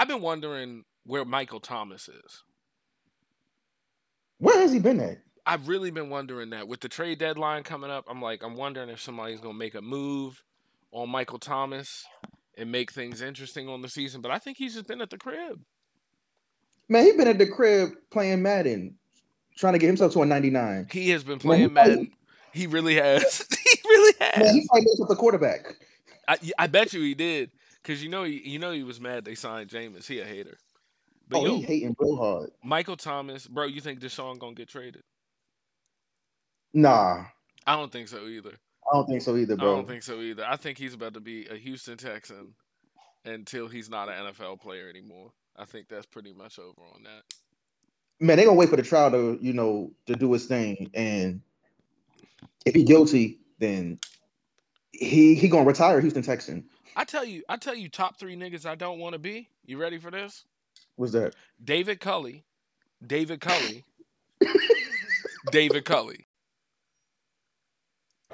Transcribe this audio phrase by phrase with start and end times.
[0.00, 2.42] I've been wondering where Michael Thomas is.
[4.38, 5.18] Where has he been at?
[5.44, 8.06] I've really been wondering that with the trade deadline coming up.
[8.08, 10.42] I'm like, I'm wondering if somebody's gonna make a move
[10.90, 12.06] on Michael Thomas
[12.56, 14.22] and make things interesting on the season.
[14.22, 15.60] But I think he's just been at the crib.
[16.88, 18.94] Man, he's been at the crib playing Madden,
[19.58, 20.88] trying to get himself to a 99.
[20.90, 22.12] He has been playing man, Madden.
[22.54, 23.46] He really has.
[23.50, 24.44] he really has.
[24.46, 25.76] Man, he probably up the quarterback.
[26.26, 27.50] I, I bet you he did,
[27.82, 30.06] because you know he you know he was mad they signed Jameis.
[30.06, 30.56] He a hater.
[31.28, 32.50] But oh, yo, he hating real hard.
[32.64, 35.02] Michael Thomas, bro, you think Deshaun gonna get traded?
[36.74, 37.24] Nah.
[37.66, 38.52] I don't think so either.
[38.90, 39.72] I don't think so either, bro.
[39.72, 40.44] I don't think so either.
[40.46, 42.54] I think he's about to be a Houston Texan
[43.24, 45.30] until he's not an NFL player anymore.
[45.56, 47.22] I think that's pretty much over on that.
[48.18, 51.40] Man, they gonna wait for the trial to, you know, to do his thing, and
[52.66, 53.98] if he guilty, then
[54.92, 56.64] he he gonna retire Houston Texan.
[56.96, 59.48] I tell you, I tell you, top three niggas I don't want to be.
[59.64, 60.44] You ready for this?
[60.96, 61.34] What's that?
[61.62, 62.44] David Culley,
[63.06, 63.84] David Culley,
[65.52, 66.26] David Culley.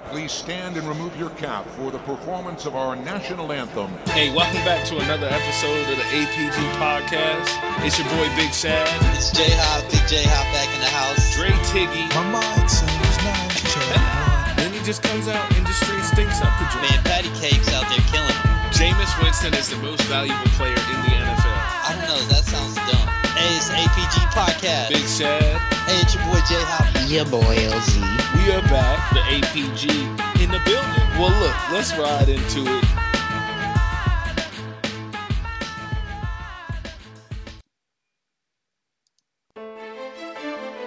[0.09, 3.89] Please stand and remove your cap for the performance of our national anthem.
[4.09, 7.49] Hey, welcome back to another episode of the APG podcast.
[7.85, 8.87] It's your boy Big Shad.
[9.15, 11.35] It's J Hop, Big J Hop back in the house.
[11.35, 12.07] Dre Tiggy.
[12.15, 14.55] My mind seems nice.
[14.55, 16.91] then he just comes out and just straight stinks up the joint.
[16.93, 18.46] Man, Patty Cake's out there killing him.
[18.71, 21.57] Jameis Winston is the most valuable player in the NFL.
[21.87, 23.07] I don't know, that sounds dumb.
[23.37, 24.89] Hey, it's APG podcast.
[24.89, 25.43] Big Shad.
[25.87, 27.09] Hey, it's your boy J Hop.
[27.09, 29.89] Your boy LZ we are back, the APG
[30.41, 31.07] in the building.
[31.19, 32.83] Well, look, let's ride into it.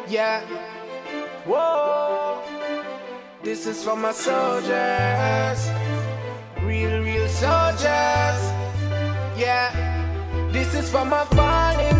[0.08, 0.40] Yeah.
[1.44, 2.42] Whoa.
[3.42, 5.79] This is for my soldiers.
[6.70, 8.40] Real, real soldiers.
[9.36, 9.74] Yeah.
[10.52, 11.99] This is for my fallen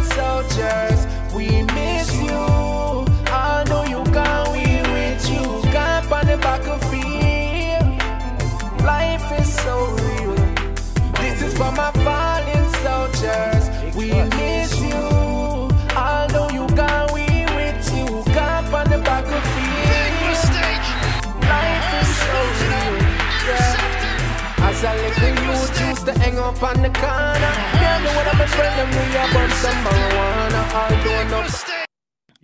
[26.51, 27.53] up on the corner.
[27.79, 30.63] Me and the one of my friend them we a burn some marijuana.
[30.75, 31.47] Although no.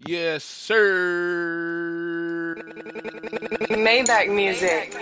[0.07, 1.35] Yes, sir.
[3.71, 4.95] Maybach music.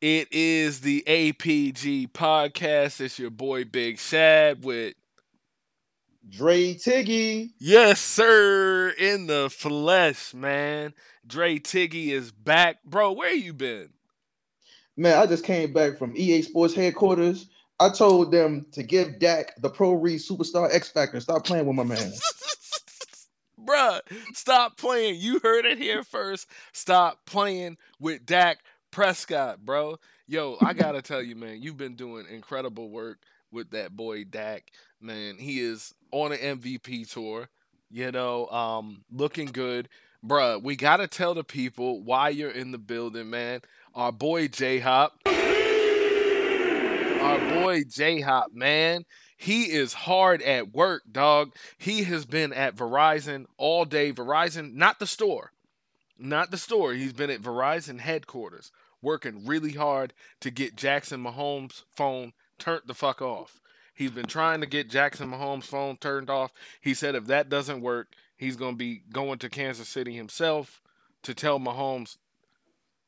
[0.00, 3.00] It is the APG podcast.
[3.00, 4.94] It's your boy Big Shad with
[6.28, 7.52] Dre Tiggy.
[7.60, 8.90] Yes, sir.
[8.98, 10.92] In the flesh, man.
[11.24, 12.82] Dre Tiggy is back.
[12.84, 13.90] Bro, where you been?
[14.96, 17.46] Man, I just came back from EA Sports headquarters.
[17.80, 21.20] I told them to give Dak the Pro Read Superstar X Factor.
[21.20, 22.12] Stop playing with my man.
[23.66, 24.00] bruh,
[24.32, 25.16] stop playing.
[25.20, 26.48] You heard it here first.
[26.72, 28.58] Stop playing with Dak
[28.90, 29.96] Prescott, bro.
[30.26, 33.18] Yo, I gotta tell you, man, you've been doing incredible work
[33.50, 34.70] with that boy Dak.
[35.00, 37.48] Man, he is on an MVP tour.
[37.90, 39.88] You know, um, looking good,
[40.24, 40.62] bruh.
[40.62, 43.60] We gotta tell the people why you're in the building, man.
[43.94, 45.18] Our boy J Hop,
[47.24, 49.04] our boy J Hop, man.
[49.36, 51.54] He is hard at work, dog.
[51.78, 54.12] He has been at Verizon all day.
[54.12, 55.52] Verizon, not the store,
[56.18, 56.92] not the store.
[56.92, 58.70] He's been at Verizon headquarters
[59.02, 63.60] working really hard to get Jackson Mahomes' phone turned the fuck off.
[63.94, 66.52] He's been trying to get Jackson Mahomes' phone turned off.
[66.80, 70.82] He said if that doesn't work, he's going to be going to Kansas City himself
[71.22, 72.16] to tell Mahomes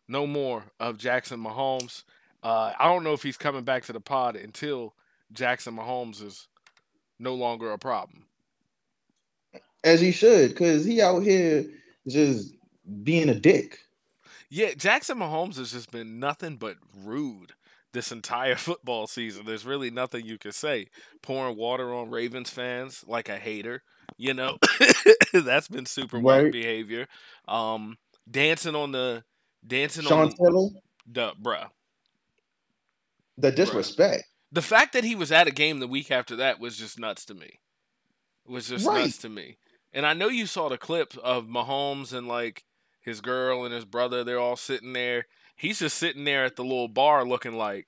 [0.09, 2.05] no more of Jackson Mahomes.
[2.47, 4.95] Uh, I don't know if he's coming back to the pod until
[5.33, 6.47] Jackson Mahomes is
[7.19, 8.27] no longer a problem.
[9.83, 11.65] As he should, because he out here
[12.07, 12.55] just
[13.03, 13.81] being a dick.
[14.49, 17.55] Yeah, Jackson Mahomes has just been nothing but rude
[17.93, 19.45] this entire football season.
[19.45, 20.87] There's really nothing you can say.
[21.23, 23.83] Pouring water on Ravens fans like a hater,
[24.19, 24.57] you know,
[25.33, 26.43] that's been super right.
[26.43, 27.09] weird behavior.
[27.49, 27.99] Um,
[28.31, 29.25] dancing on the
[29.67, 30.69] dancing Sean on Taylor,
[31.11, 31.71] the bruh.
[33.39, 34.23] The disrespect.
[34.23, 36.99] Bruh the fact that he was at a game the week after that was just
[36.99, 37.61] nuts to me.
[38.47, 39.01] It was just right.
[39.01, 39.59] nuts to me.
[39.93, 42.65] And I know you saw the clip of Mahomes and like
[43.01, 44.23] his girl and his brother.
[44.23, 45.27] They're all sitting there.
[45.57, 47.87] He's just sitting there at the little bar looking like.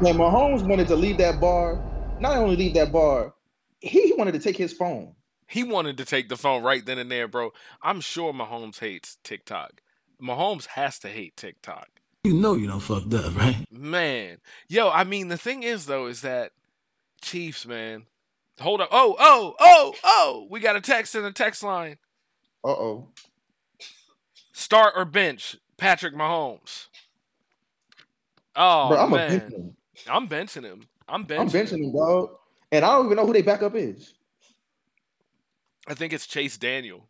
[0.00, 1.80] When Mahomes wanted to leave that bar,
[2.20, 3.34] not only leave that bar,
[3.80, 5.14] he wanted to take his phone.
[5.46, 7.52] He wanted to take the phone right then and there, bro.
[7.82, 9.81] I'm sure Mahomes hates TikTok.
[10.22, 11.88] Mahomes has to hate TikTok.
[12.24, 13.66] You know you don't fucked up, right?
[13.70, 14.38] Man,
[14.68, 16.52] yo, I mean the thing is though is that
[17.20, 18.06] Chiefs, man.
[18.60, 18.88] Hold up.
[18.92, 20.46] Oh, oh, oh, oh.
[20.50, 21.96] We got a text in the text line.
[22.64, 23.08] Uh oh.
[24.52, 26.86] Start or bench Patrick Mahomes.
[28.54, 29.76] Oh Bro, I'm a man, bench him.
[30.08, 30.82] I'm benching him.
[31.08, 31.40] I'm benching.
[31.40, 31.52] I'm him.
[31.52, 32.30] benching him, dog.
[32.70, 34.14] And I don't even know who they backup is.
[35.88, 37.08] I think it's Chase Daniel.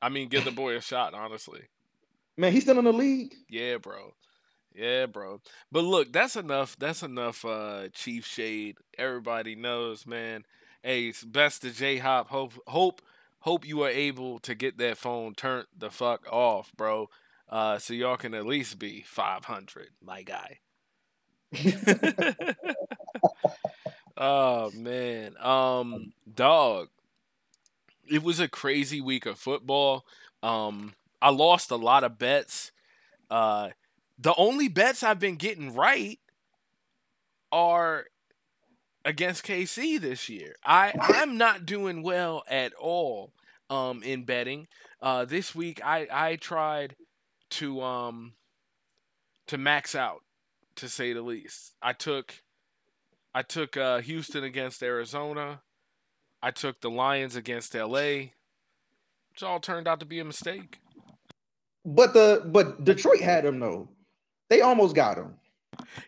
[0.00, 1.62] I mean, give the boy a shot, honestly.
[2.36, 3.34] Man, he's still in the league.
[3.48, 4.14] Yeah, bro.
[4.74, 5.40] Yeah, bro.
[5.72, 6.76] But look, that's enough.
[6.78, 8.78] That's enough uh Chief shade.
[8.98, 10.44] Everybody knows, man.
[10.82, 12.28] Hey, it's best to J Hop.
[12.30, 13.02] Hope hope
[13.40, 17.08] hope you are able to get that phone turned the fuck off, bro.
[17.48, 20.60] Uh so y'all can at least be 500, my guy.
[24.16, 25.36] oh man.
[25.38, 26.88] Um dog.
[28.08, 30.06] It was a crazy week of football.
[30.42, 32.72] Um I lost a lot of bets.
[33.30, 33.70] Uh
[34.18, 36.18] the only bets I've been getting right
[37.52, 38.06] are
[39.04, 40.56] against KC this year.
[40.64, 43.32] I I'm not doing well at all
[43.70, 44.68] um in betting.
[45.00, 46.96] Uh this week I I tried
[47.50, 48.34] to um
[49.46, 50.22] to max out
[50.76, 51.74] to say the least.
[51.82, 52.42] I took
[53.34, 55.62] I took uh Houston against Arizona.
[56.42, 58.30] I took the Lions against LA.
[59.30, 60.78] Which all turned out to be a mistake.
[61.86, 63.88] But the but Detroit had him though.
[64.50, 65.34] They almost got him.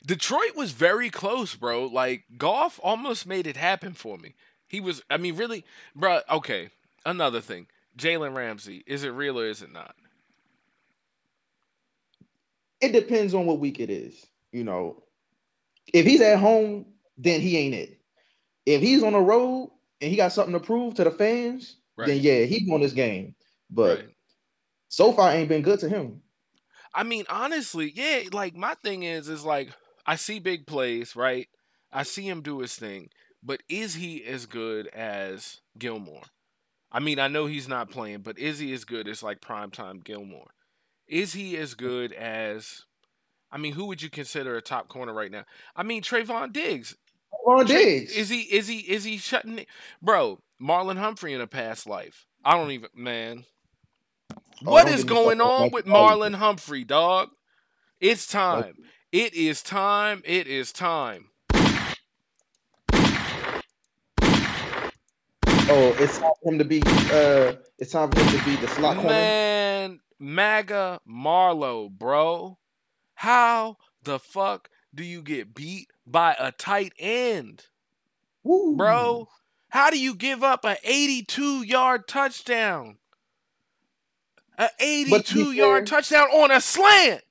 [0.05, 1.87] Detroit was very close, bro.
[1.87, 4.35] Like golf almost made it happen for me.
[4.67, 5.65] He was, I mean, really,
[5.95, 6.21] bro.
[6.31, 6.71] Okay,
[7.07, 9.95] another thing, Jalen Ramsey, is it real or is it not?
[12.81, 14.27] It depends on what week it is.
[14.53, 15.03] You know,
[15.93, 16.87] if he's at home,
[17.17, 18.01] then he ain't it.
[18.67, 19.71] If he's on the road
[20.01, 23.35] and he got something to prove to the fans, then yeah, he won this game.
[23.71, 24.09] But Right.
[24.89, 26.23] So far, ain't been good to him.
[26.95, 28.23] I mean, honestly, yeah.
[28.33, 29.71] Like my thing is, is like
[30.07, 31.49] I see big plays, right?
[31.93, 33.11] I see him do his thing,
[33.43, 36.23] but is he as good as Gilmore?
[36.91, 40.03] I mean, I know he's not playing, but is he as good as like primetime
[40.03, 40.51] Gilmore?
[41.07, 42.85] Is he as good as?
[43.51, 45.45] I mean, who would you consider a top corner right now?
[45.77, 46.97] I mean, Trevon Diggs.
[47.47, 48.13] On Tra- Diggs.
[48.13, 48.41] Is he?
[48.41, 48.79] Is he?
[48.79, 49.61] Is he shutting?
[49.61, 49.69] It?
[50.03, 52.27] Bro, Marlon Humphrey in a past life.
[52.45, 53.45] I don't even, man.
[54.67, 57.29] Oh, What don't is going on with Marlon Humphrey, dog?
[58.01, 58.75] It's time.
[59.13, 60.23] It is time.
[60.25, 61.31] It is time.
[65.71, 66.83] Oh, it's time for him to be.
[66.85, 69.11] Uh, it's time for him to be the slot corner.
[69.11, 72.59] Man, MAGA Marlowe, bro.
[73.15, 77.67] How the fuck do you get beat by a tight end,
[78.43, 78.77] Woo.
[78.77, 79.29] bro?
[79.69, 82.97] How do you give up an 82 yard touchdown?
[84.59, 87.23] An 82 yard fair- touchdown on a slant.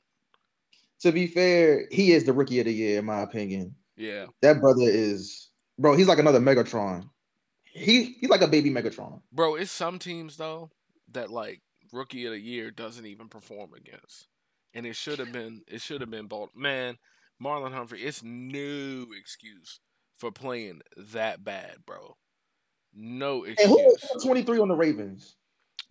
[1.01, 3.75] To be fair, he is the rookie of the year in my opinion.
[3.97, 4.27] Yeah.
[4.41, 5.95] That brother is, bro.
[5.95, 7.09] He's like another Megatron.
[7.65, 9.21] He he's like a baby Megatron.
[9.31, 10.71] Bro, it's some teams though
[11.11, 11.61] that like
[11.93, 14.27] rookie of the year doesn't even perform against,
[14.73, 16.51] and it should have been it should have been Balt.
[16.55, 16.97] Man,
[17.43, 19.79] Marlon Humphrey, it's no excuse
[20.17, 20.81] for playing
[21.11, 22.17] that bad, bro.
[22.95, 23.69] No excuse.
[23.69, 23.83] And who
[24.15, 25.35] was 23 on the Ravens?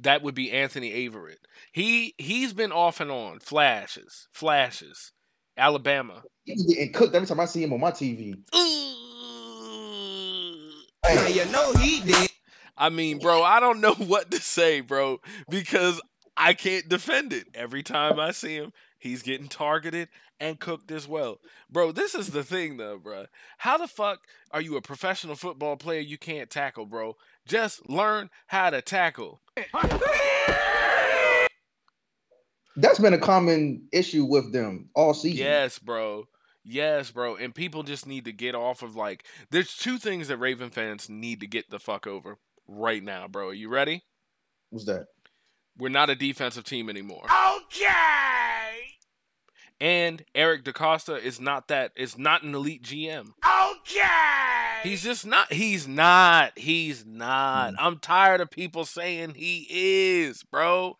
[0.01, 1.39] That would be Anthony Averett.
[1.73, 5.13] He he's been off and on flashes, flashes.
[5.57, 6.23] Alabama.
[6.45, 8.35] He's getting cooked every time I see him on my TV.
[11.05, 12.31] Now you know he did.
[12.77, 16.01] I mean, bro, I don't know what to say, bro, because
[16.37, 17.47] I can't defend it.
[17.55, 21.41] Every time I see him, he's getting targeted and cooked as well.
[21.71, 23.27] Bro, this is the thing though, bro.
[23.59, 27.17] How the fuck are you a professional football player you can't tackle, bro?
[27.47, 29.41] Just learn how to tackle.
[32.77, 35.39] That's been a common issue with them all season.
[35.39, 36.25] Yes, bro.
[36.63, 37.37] Yes, bro.
[37.37, 41.09] And people just need to get off of like there's two things that Raven fans
[41.09, 43.49] need to get the fuck over right now, bro.
[43.49, 44.03] Are you ready?
[44.71, 45.07] What's that?
[45.79, 47.25] We're not a defensive team anymore.
[47.25, 48.36] Okay.
[49.81, 53.33] And Eric DeCosta is not that is not an elite GM.
[53.45, 54.81] Okay.
[54.83, 56.59] He's just not he's not.
[56.59, 57.75] He's not.
[57.75, 57.77] Hmm.
[57.79, 60.97] I'm tired of people saying he is, bro.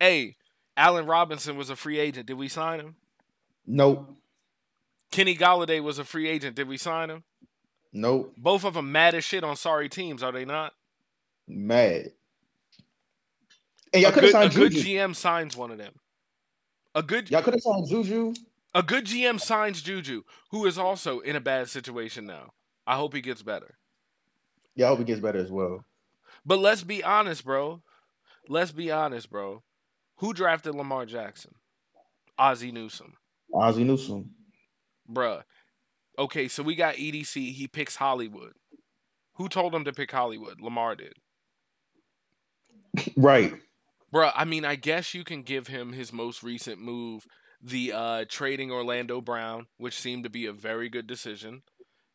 [0.00, 0.36] Hey,
[0.76, 2.26] Allen Robinson was a free agent.
[2.26, 2.96] Did we sign him?
[3.66, 4.10] Nope.
[5.10, 6.56] Kenny Golladay was a free agent.
[6.56, 7.24] Did we sign him?
[7.92, 8.34] Nope.
[8.36, 10.72] Both of them mad as shit on sorry teams, are they not?
[11.46, 12.10] Mad.
[13.92, 15.94] And y'all a could have good, a signed good GM signs one of them.
[16.94, 18.34] A good Y'all could have signed Juju.
[18.74, 22.52] a good GM signs Juju, who is also in a bad situation now.
[22.86, 23.76] I hope he gets better.
[24.76, 25.84] Yeah, I hope he gets better as well.
[26.44, 27.82] But let's be honest, bro.
[28.48, 29.62] Let's be honest, bro.
[30.16, 31.54] Who drafted Lamar Jackson?
[32.38, 33.14] Ozzie Newsome.
[33.52, 34.30] Ozzie Newsome.
[35.10, 35.42] Bruh.
[36.18, 37.52] Okay, so we got EDC.
[37.52, 38.52] He picks Hollywood.
[39.34, 40.60] Who told him to pick Hollywood?
[40.60, 41.14] Lamar did.
[43.16, 43.52] Right.
[44.14, 47.26] Bruh, I mean, I guess you can give him his most recent move,
[47.60, 51.62] the uh, trading Orlando Brown, which seemed to be a very good decision,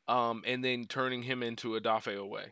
[0.07, 2.51] um, and then turning him into Odafe Oweh.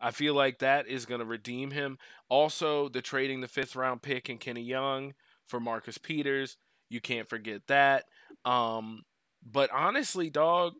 [0.00, 1.98] I feel like that is going to redeem him.
[2.28, 5.14] Also, the trading the fifth round pick and Kenny Young
[5.46, 6.56] for Marcus Peters.
[6.88, 8.04] You can't forget that.
[8.44, 9.02] Um,
[9.44, 10.74] but honestly, dog,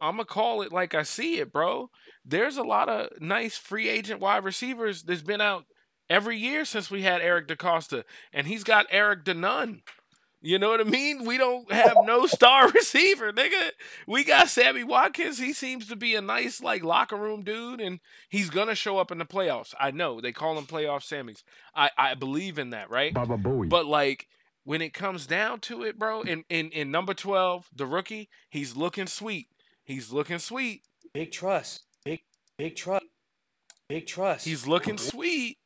[0.00, 1.90] I'm to call it like I see it, bro.
[2.24, 5.64] There's a lot of nice free agent wide receivers that's been out
[6.08, 9.80] every year since we had Eric DeCosta, and he's got Eric Denun.
[10.44, 11.24] You know what I mean?
[11.24, 13.70] We don't have no star receiver, nigga.
[14.08, 15.38] We got Sammy Watkins.
[15.38, 19.12] He seems to be a nice, like, locker room dude, and he's gonna show up
[19.12, 19.72] in the playoffs.
[19.78, 21.44] I know they call him playoff Sammys.
[21.76, 23.14] I, I believe in that, right?
[23.14, 23.68] Baba Booey.
[23.68, 24.26] But like
[24.64, 28.76] when it comes down to it, bro, in, in in number twelve, the rookie, he's
[28.76, 29.46] looking sweet.
[29.84, 30.82] He's looking sweet.
[31.14, 31.84] Big trust.
[32.04, 32.20] Big
[32.58, 33.04] big trust.
[33.88, 34.44] Big trust.
[34.44, 35.58] He's looking sweet.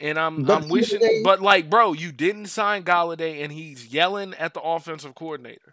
[0.00, 3.86] And I'm But I'm wishing Golladay- but like bro, you didn't sign Golladay and he's
[3.86, 5.72] yelling at the offensive coordinator.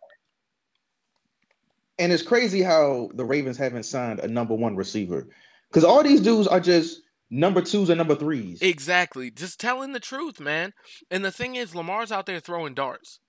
[2.00, 5.28] And it's crazy how the Ravens haven't signed a number one receiver.
[5.70, 8.62] Because all these dudes are just number twos and number threes.
[8.62, 9.32] Exactly.
[9.32, 10.74] Just telling the truth, man.
[11.10, 13.20] And the thing is, Lamar's out there throwing darts.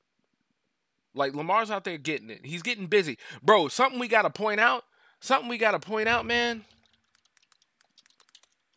[1.15, 2.45] Like Lamar's out there getting it.
[2.47, 3.19] He's getting busy.
[3.43, 4.85] Bro, something we gotta point out.
[5.21, 6.65] Something we gotta point out, man.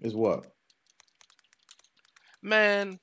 [0.02, 0.46] Is what?
[2.46, 3.00] Man,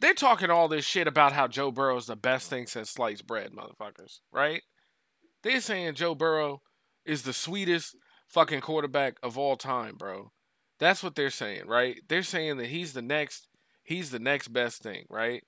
[0.00, 3.50] they're talking all this shit about how Joe Burrow's the best thing since sliced bread,
[3.50, 4.62] motherfuckers, right?
[5.42, 6.62] They're saying Joe Burrow
[7.04, 7.96] is the sweetest
[8.28, 10.30] fucking quarterback of all time, bro.
[10.78, 11.96] That's what they're saying, right?
[12.08, 13.48] They're saying that he's the next
[13.82, 15.42] he's the next best thing, right?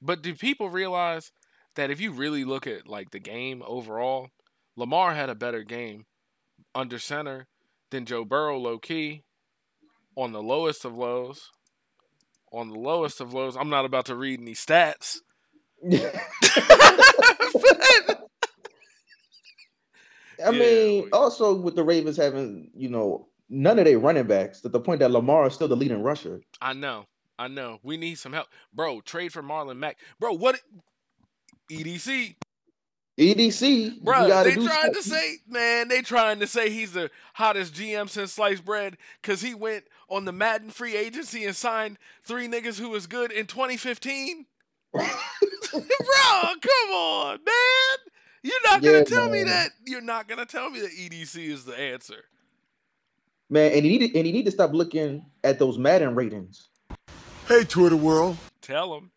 [0.00, 1.32] But do people realize
[1.74, 4.28] that if you really look at like the game overall,
[4.76, 6.04] Lamar had a better game
[6.72, 7.48] under center
[7.90, 9.24] than Joe Burrow low key
[10.14, 11.50] on the lowest of lows
[12.52, 13.56] on the lowest of lows.
[13.56, 15.18] I'm not about to read any stats.
[15.88, 16.10] I
[20.38, 24.60] Yeah, mean, we- also with the Ravens having, you know, none of their running backs,
[24.62, 26.40] to the point that Lamar is still the leading rusher.
[26.60, 27.06] I know.
[27.38, 27.78] I know.
[27.82, 28.48] We need some help.
[28.72, 29.98] Bro, trade for Marlon Mack.
[30.18, 30.60] Bro, what
[31.70, 32.36] EDC?
[33.18, 38.10] EDC, Bro, they trying to say, man, they trying to say he's the hottest GM
[38.10, 42.78] since sliced bread because he went on the Madden free agency and signed three niggas
[42.78, 44.46] who was good in 2015.
[44.92, 45.02] Bro,
[45.72, 48.12] come on, man.
[48.42, 49.70] You're not gonna Yeah, tell me that.
[49.84, 52.24] You're not gonna tell me that EDC is the answer.
[53.50, 56.68] Man, and he need and he need to stop looking at those Madden ratings.
[57.48, 58.36] Hey, Twitter world.
[58.60, 59.10] Tell him.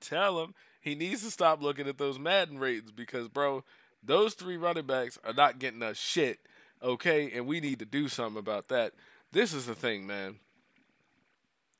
[0.00, 3.64] Tell him he needs to stop looking at those Madden ratings because, bro,
[4.02, 6.40] those three running backs are not getting us shit.
[6.82, 8.92] Okay, and we need to do something about that.
[9.34, 10.36] This is the thing, man.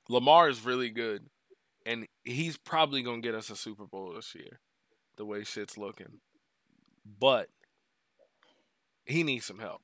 [0.08, 1.22] Lamar is really good,
[1.86, 4.58] and he's probably gonna get us a Super Bowl this year,
[5.16, 6.18] the way shit's looking.
[7.20, 7.48] But
[9.06, 9.82] he needs some help.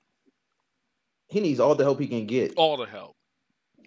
[1.29, 2.55] He needs all the help he can get.
[2.57, 3.15] all the help.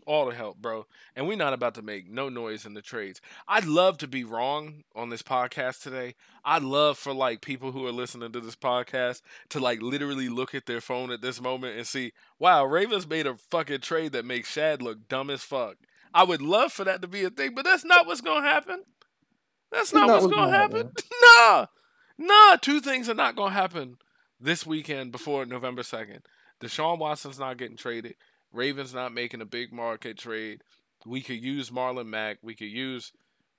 [0.05, 0.85] All the help, bro.
[1.15, 3.21] And we're not about to make no noise in the trades.
[3.47, 6.15] I'd love to be wrong on this podcast today.
[6.43, 10.53] I'd love for like people who are listening to this podcast to like literally look
[10.53, 14.25] at their phone at this moment and see, wow, Ravens made a fucking trade that
[14.25, 15.77] makes Shad look dumb as fuck.
[16.13, 18.83] I would love for that to be a thing, but that's not what's gonna happen.
[19.71, 20.91] That's not, not what's, what's gonna, gonna happen.
[21.39, 21.65] nah.
[22.17, 23.97] Nah, two things are not gonna happen
[24.39, 26.21] this weekend before November second.
[26.61, 28.15] Deshaun Watson's not getting traded.
[28.53, 30.61] Ravens not making a big market trade.
[31.05, 32.37] We could use Marlon Mack.
[32.41, 33.11] We could use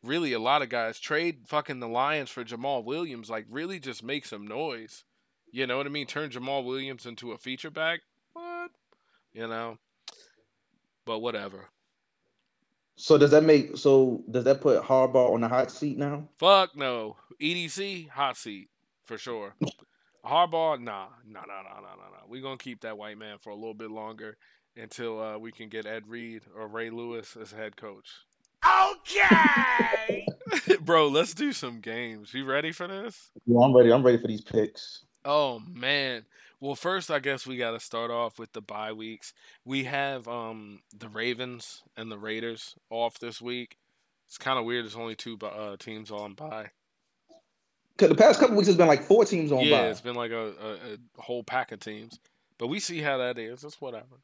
[0.03, 0.99] really a lot of guys.
[0.99, 3.29] Trade fucking the Lions for Jamaal Williams.
[3.29, 5.05] Like really just make some noise.
[5.51, 6.07] You know what I mean?
[6.07, 8.01] Turn Jamaal Williams into a feature back.
[8.33, 8.71] What?
[9.33, 9.79] You know?
[11.05, 11.69] But whatever.
[12.97, 16.29] So does that make so does that put Harbaugh on the hot seat now?
[16.39, 17.17] Fuck no.
[17.43, 18.69] EDC, hot seat.
[19.05, 19.55] For sure.
[20.25, 21.09] Harbaugh, nah.
[21.27, 22.27] Nah, nah, nah, nah, nah, nah.
[22.27, 24.39] We're going to keep that white man for a little bit longer
[24.77, 28.09] until uh, we can get Ed Reed or Ray Lewis as head coach.
[28.65, 30.27] Okay.
[30.81, 32.33] Bro, let's do some games.
[32.33, 33.31] You ready for this?
[33.47, 33.93] Yeah, I'm ready.
[33.93, 35.05] I'm ready for these picks.
[35.25, 36.25] Oh man.
[36.61, 39.33] Well, first I guess we got to start off with the bye weeks.
[39.65, 43.79] We have um the Ravens and the Raiders off this week.
[44.27, 44.85] It's kind of weird.
[44.85, 46.71] There's only two uh, teams on bye.
[47.97, 49.89] Cause the past couple weeks has been like four teams on yeah, bye.
[49.89, 52.19] it's been like a, a, a whole pack of teams,
[52.59, 53.63] but we see how that is.
[53.63, 54.17] It's whatever.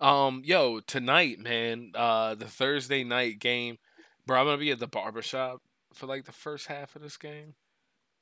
[0.00, 3.78] Um, yo, tonight, man, uh, the Thursday night game,
[4.26, 4.38] bro.
[4.38, 5.62] I'm gonna be at the barbershop
[5.94, 7.54] for like the first half of this game.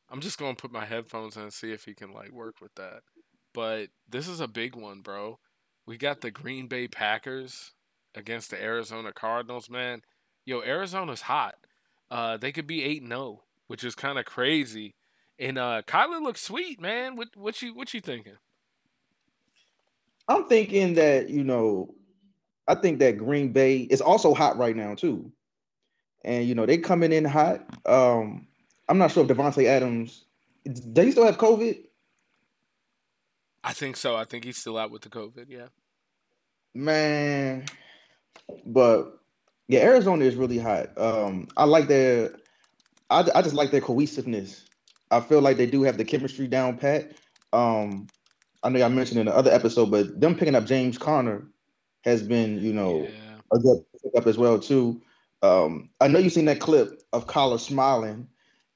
[0.09, 2.75] I'm just gonna put my headphones in and see if he can like work with
[2.76, 3.00] that.
[3.52, 5.40] But this is a big one, bro.
[5.85, 7.73] We got the Green Bay Packers
[8.14, 10.02] against the Arizona Cardinals, man.
[10.45, 11.57] Yo, Arizona's hot.
[12.09, 14.95] Uh, they could be eight and zero, which is kind of crazy.
[15.40, 17.16] And uh, Kyler looks sweet, man.
[17.16, 18.37] What what you what you thinking?
[20.28, 21.95] I'm thinking that you know,
[22.66, 25.31] I think that Green Bay is also hot right now too,
[26.25, 27.61] and you know they're coming in hot.
[27.87, 28.47] Um,
[28.88, 30.25] I'm not sure if Davante Adams
[30.64, 31.78] does he still have COVID?
[33.62, 34.16] I think so.
[34.16, 35.47] I think he's still out with the COVID.
[35.49, 35.66] Yeah.
[36.75, 37.64] Man,
[38.66, 39.19] but
[39.69, 40.97] yeah, Arizona is really hot.
[40.99, 42.35] Um, I like their,
[43.11, 44.64] I, I just like their cohesiveness.
[45.11, 47.12] I feel like they do have the chemistry down pat.
[47.52, 48.09] Um,
[48.64, 51.47] I know I mentioned in the other episode, but them picking up James Conner
[52.02, 53.37] has been, you know, Yeah.
[53.52, 55.00] a good pickup as well too.
[55.42, 58.26] Um, I know you've seen that clip of Kyler smiling.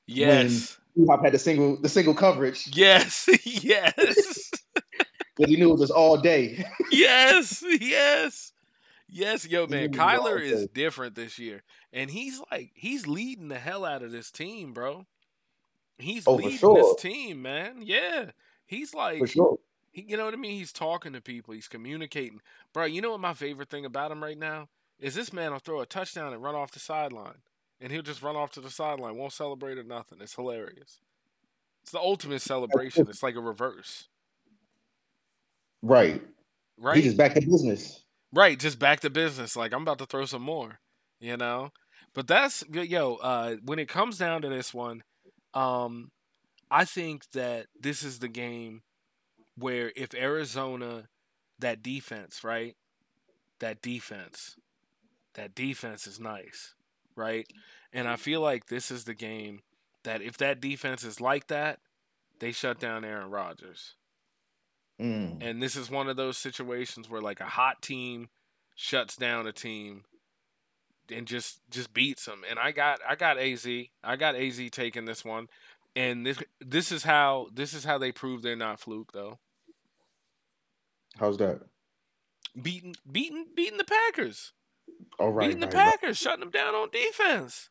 [0.06, 0.78] Yes.
[1.08, 3.28] Hop had the single the single coverage Yes.
[3.44, 4.50] yes.
[4.74, 6.64] because he knew it was all day.
[6.90, 7.64] yes.
[7.80, 8.52] Yes.
[9.10, 11.62] Yes, yo, man, knew it was all Kyler is different this year,
[11.94, 15.06] and he's like he's leading the hell out of this team, bro.
[15.98, 16.74] He's Oh, leading sure.
[16.76, 17.76] this team, man.
[17.80, 18.32] Yeah,
[18.66, 19.58] he's like For sure.
[19.98, 20.52] He, you know what I mean?
[20.52, 21.54] He's talking to people.
[21.54, 22.40] He's communicating.
[22.72, 24.68] Bro, you know what my favorite thing about him right now
[25.00, 27.42] is this man will throw a touchdown and run off the sideline,
[27.80, 30.18] and he'll just run off to the sideline, won't celebrate or nothing.
[30.20, 31.00] It's hilarious.
[31.82, 33.08] It's the ultimate celebration.
[33.08, 34.08] It's like a reverse,
[35.82, 36.22] Right.
[36.76, 36.96] right?
[36.96, 38.04] He just back to business.
[38.32, 39.56] Right, just back to business.
[39.56, 40.80] Like I'm about to throw some more,
[41.20, 41.70] you know.
[42.14, 43.16] But that's yo.
[43.16, 45.02] Uh, when it comes down to this one,
[45.54, 46.10] um,
[46.70, 48.82] I think that this is the game
[49.58, 51.08] where if Arizona,
[51.58, 52.76] that defense, right,
[53.60, 54.56] that defense,
[55.34, 56.74] that defense is nice,
[57.16, 57.46] right,
[57.92, 59.60] and I feel like this is the game
[60.04, 61.80] that if that defense is like that,
[62.38, 63.94] they shut down Aaron Rodgers.
[65.00, 65.38] Mm.
[65.40, 68.28] And this is one of those situations where like a hot team
[68.74, 70.04] shuts down a team
[71.10, 72.42] and just just beats them.
[72.48, 73.66] And I got I got AZ.
[74.02, 75.48] I got AZ taking this one.
[75.94, 79.38] And this this is how this is how they prove they're not fluke though.
[81.18, 81.60] How's that?
[82.60, 84.52] Beating beating beating the Packers.
[85.18, 85.46] All right.
[85.46, 86.00] beating the right, right.
[86.00, 87.70] Packers, shutting them down on defense.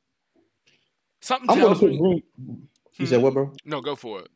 [1.21, 2.23] Something I'm tells me Green.
[2.97, 3.53] You said what, bro?
[3.65, 4.29] No, go for it.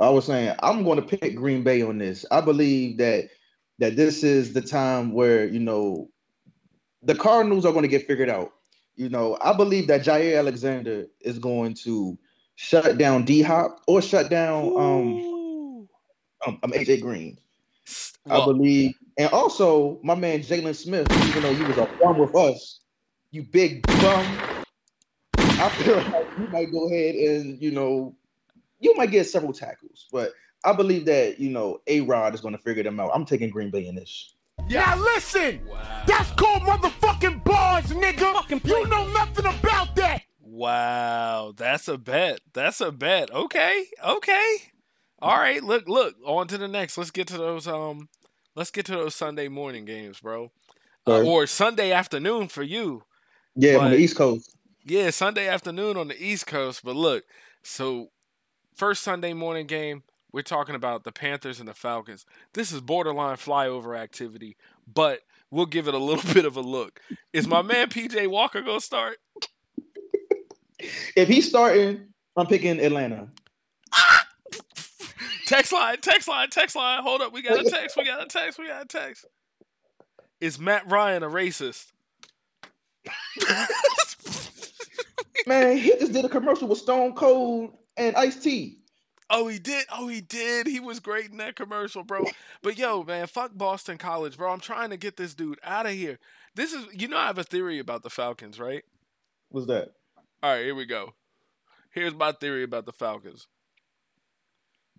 [0.00, 2.24] I was saying I'm going to pick Green Bay on this.
[2.30, 3.28] I believe that
[3.78, 6.08] that this is the time where you know
[7.02, 8.52] the Cardinals are going to get figured out.
[8.96, 12.18] You know, I believe that Jaire Alexander is going to
[12.56, 15.88] shut down D Hop or shut down um, Ooh.
[16.46, 17.38] um, um AJ Green.
[17.90, 21.88] S- I well, believe, and also my man Jalen Smith, even though he was a
[22.00, 22.80] bum with us,
[23.32, 24.38] you big bum.
[25.36, 28.14] I feel like you might go ahead and you know,
[28.78, 30.32] you might get several tackles, but
[30.64, 33.10] I believe that you know A Rod is going to figure them out.
[33.12, 34.34] I'm taking Green Bay in this.
[34.68, 36.04] Now listen, wow.
[36.06, 38.64] that's called motherfucking bars, nigga.
[38.64, 40.22] You know nothing about that.
[40.40, 42.40] Wow, that's a bet.
[42.52, 43.32] That's a bet.
[43.32, 44.56] Okay, okay.
[45.22, 46.16] All right, look, look.
[46.24, 46.96] On to the next.
[46.96, 47.66] Let's get to those.
[47.66, 48.08] Um,
[48.54, 50.50] let's get to those Sunday morning games, bro,
[51.06, 53.04] uh, or Sunday afternoon for you.
[53.54, 54.56] Yeah, on the East Coast.
[54.84, 56.82] Yeah, Sunday afternoon on the East Coast.
[56.84, 57.24] But look,
[57.62, 58.10] so
[58.74, 62.24] first Sunday morning game, we're talking about the Panthers and the Falcons.
[62.54, 64.56] This is borderline flyover activity,
[64.92, 67.00] but we'll give it a little bit of a look.
[67.32, 69.18] Is my man PJ Walker gonna start?
[71.14, 73.28] If he's starting, I'm picking Atlanta.
[75.50, 77.02] Text line, text line, text line.
[77.02, 79.26] Hold up, we got a text, we got a text, we got a text.
[80.40, 81.90] Is Matt Ryan a racist?
[85.48, 88.78] Man, he just did a commercial with Stone Cold and Ice T.
[89.28, 89.86] Oh, he did.
[89.92, 90.68] Oh, he did.
[90.68, 92.26] He was great in that commercial, bro.
[92.62, 94.52] But yo, man, fuck Boston College, bro.
[94.52, 96.20] I'm trying to get this dude out of here.
[96.54, 98.84] This is, you know, I have a theory about the Falcons, right?
[99.48, 99.94] What's that?
[100.44, 101.14] All right, here we go.
[101.90, 103.48] Here's my theory about the Falcons.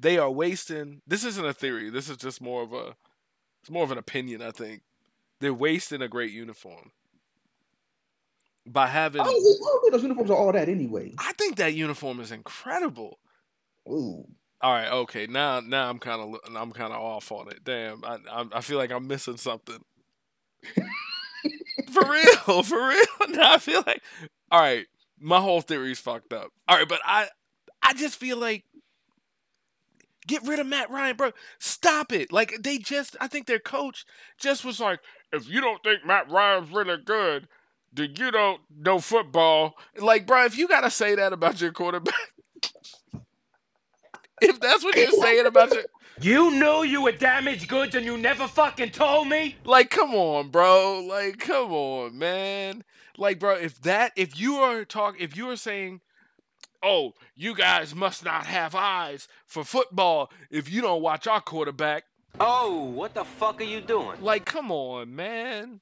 [0.01, 1.01] They are wasting.
[1.05, 1.89] This isn't a theory.
[1.91, 2.95] This is just more of a.
[3.61, 4.81] It's more of an opinion, I think.
[5.39, 6.91] They're wasting a great uniform
[8.65, 9.21] by having.
[9.21, 11.13] I don't, think, I don't think those uniforms are all that anyway.
[11.19, 13.19] I think that uniform is incredible.
[13.87, 14.25] Ooh.
[14.61, 15.27] All right, okay.
[15.27, 17.63] Now, now I'm kind of, I'm kind of off on it.
[17.63, 19.79] Damn, I, I, I feel like I'm missing something.
[21.91, 23.05] for real, for real.
[23.29, 24.01] Now I feel like,
[24.51, 24.85] all right,
[25.19, 26.49] my whole theory's fucked up.
[26.67, 27.27] All right, but I,
[27.81, 28.65] I just feel like,
[30.27, 31.31] get rid of Matt Ryan, bro.
[31.60, 32.31] Stop it.
[32.31, 34.05] Like they just, I think their coach
[34.38, 34.99] just was like,
[35.31, 37.47] if you don't think Matt Ryan's really good,
[37.93, 39.75] then you don't know football.
[39.97, 42.15] Like, bro, if you gotta say that about your quarterback.
[44.41, 45.84] if that's what you're saying about your
[46.19, 49.55] You knew you were damaged goods and you never fucking told me?
[49.65, 52.84] like come on bro like come on man
[53.17, 56.01] like bro if that if you are talk if you are saying
[56.84, 62.06] oh you guys must not have eyes for football if you don't watch our quarterback.
[62.39, 64.22] Oh, what the fuck are you doing?
[64.22, 65.82] like come on man.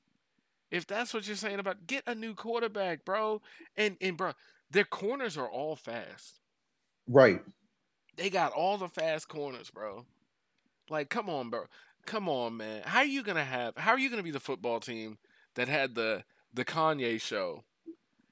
[0.71, 3.41] If that's what you're saying about get a new quarterback bro.
[3.75, 4.33] And and bro
[4.71, 6.39] their corners are all fast.
[7.07, 7.41] Right.
[8.17, 10.05] they got all the fast corners bro.
[10.89, 11.65] Like come on bro.
[12.05, 12.81] Come on man.
[12.85, 15.17] How are you gonna have how are you gonna be the football team
[15.55, 17.63] that had the the kanye show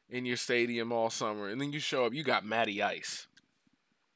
[0.09, 3.27] in your stadium all summer and then you show up you got matty ice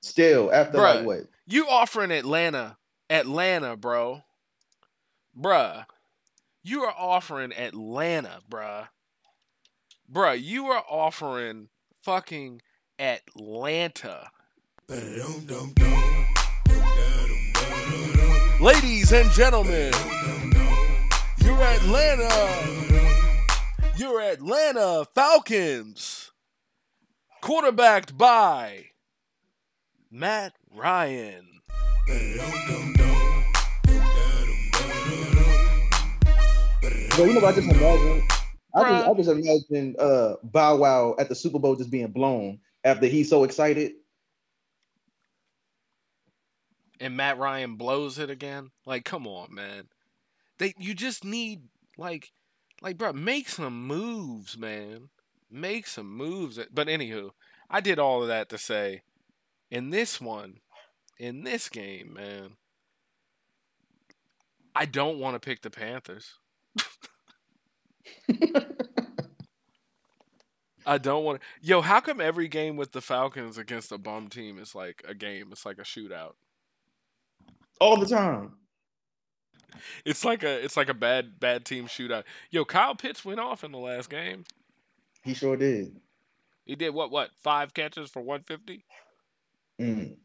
[0.01, 1.03] Still, after Bruh.
[1.03, 1.27] what?
[1.45, 2.77] you offering atlanta
[3.09, 4.23] atlanta bro
[5.39, 5.85] bruh
[6.63, 8.87] you are offering atlanta bruh
[10.11, 11.69] bruh you are offering
[12.03, 12.61] fucking
[12.99, 14.29] atlanta
[18.59, 19.91] Ladies and gentlemen,
[21.43, 22.29] you're Atlanta,
[23.97, 26.31] your Atlanta Falcons,
[27.41, 28.85] quarterbacked by
[30.09, 31.47] Matt Ryan.
[37.15, 38.27] Bro, you know what I just imagine?
[38.73, 42.59] I just, I just imagine uh, Bow Wow at the Super Bowl just being blown
[42.83, 43.93] after he's so excited.
[46.99, 48.71] And Matt Ryan blows it again.
[48.85, 49.89] Like, come on, man.
[50.59, 51.63] They you just need
[51.97, 52.31] like
[52.81, 55.09] like bro, make some moves, man.
[55.49, 56.59] Make some moves.
[56.73, 57.31] But anywho,
[57.69, 59.03] I did all of that to say
[59.69, 60.59] in this one,
[61.17, 62.57] in this game, man,
[64.75, 66.35] I don't want to pick the Panthers.
[70.85, 71.45] I don't want to.
[71.61, 75.13] Yo, how come every game with the Falcons against a bum team is like a
[75.13, 75.49] game?
[75.51, 76.33] It's like a shootout.
[77.79, 78.53] All the time.
[80.05, 82.23] It's like a it's like a bad bad team shootout.
[82.49, 84.43] Yo, Kyle Pitts went off in the last game.
[85.23, 85.95] He sure did.
[86.65, 88.83] He did what what five catches for one fifty,
[89.79, 90.15] Mm.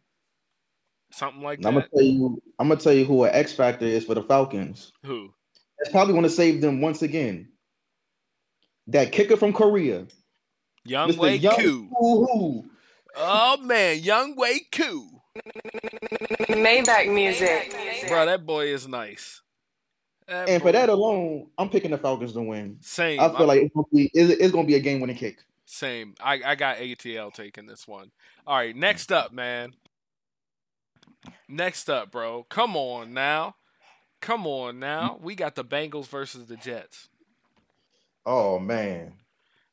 [1.10, 1.68] something like that.
[1.68, 2.42] I'm gonna tell you.
[2.58, 4.92] I'm gonna tell you who an X factor is for the Falcons.
[5.04, 5.32] Who?
[5.78, 7.48] That's probably going to save them once again.
[8.86, 10.06] That kicker from Korea,
[10.84, 11.18] Young Mr.
[11.18, 11.88] Wei Young Koo.
[12.00, 12.64] Woo-hoo.
[13.16, 15.06] Oh man, Young Wei Koo.
[16.48, 17.76] Maybach music.
[18.08, 19.42] Bro, that boy is nice.
[20.28, 22.78] That And for that alone, I'm picking the Falcons to win.
[22.80, 23.20] same.
[23.20, 25.38] I feel I'm- like it's gonna be it's, it's gonna be a game winning kick.
[25.66, 26.14] Same.
[26.20, 28.10] I, I got ATL taking this one.
[28.46, 29.74] All right, next up, man.
[31.48, 32.44] Next up, bro.
[32.48, 33.56] Come on now.
[34.20, 35.18] Come on now.
[35.20, 37.08] We got the Bengals versus the Jets.
[38.24, 39.14] Oh man.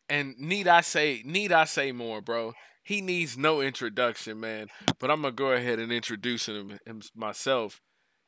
[0.09, 2.53] And need I say need I say more, bro?
[2.83, 4.67] He needs no introduction, man.
[4.99, 7.81] But I'm gonna go ahead and introduce him, him myself.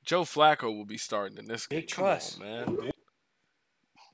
[0.05, 1.81] Joe Flacco will be starting in this game.
[1.81, 2.39] Big Come on, trust.
[2.39, 2.77] man.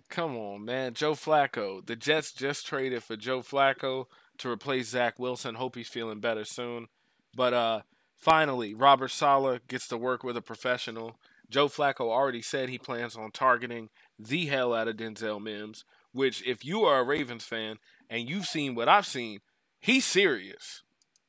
[0.10, 0.94] Come on, man.
[0.94, 1.86] Joe Flacco.
[1.86, 4.06] The Jets just traded for Joe Flacco
[4.40, 5.56] to replace Zach Wilson.
[5.56, 6.88] Hope he's feeling better soon.
[7.36, 7.82] But uh
[8.18, 11.18] finally, Robert Saleh gets to work with a professional.
[11.50, 16.46] Joe Flacco already said he plans on targeting the hell out of Denzel Mims, which
[16.48, 17.78] if you are a Ravens fan
[18.10, 19.40] and you've seen what I've seen,
[19.80, 20.84] he's serious.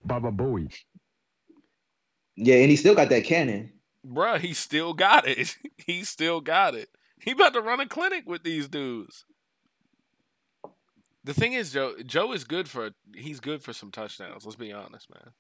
[0.05, 0.73] Baba Booey.
[2.37, 3.73] Yeah, and he still got that cannon.
[4.07, 5.57] Bruh, he still got it.
[5.87, 6.89] he still got it.
[7.21, 9.25] He about to run a clinic with these dudes.
[11.25, 14.45] The thing is, Joe Joe is good for he's good for some touchdowns.
[14.45, 15.33] Let's be honest, man.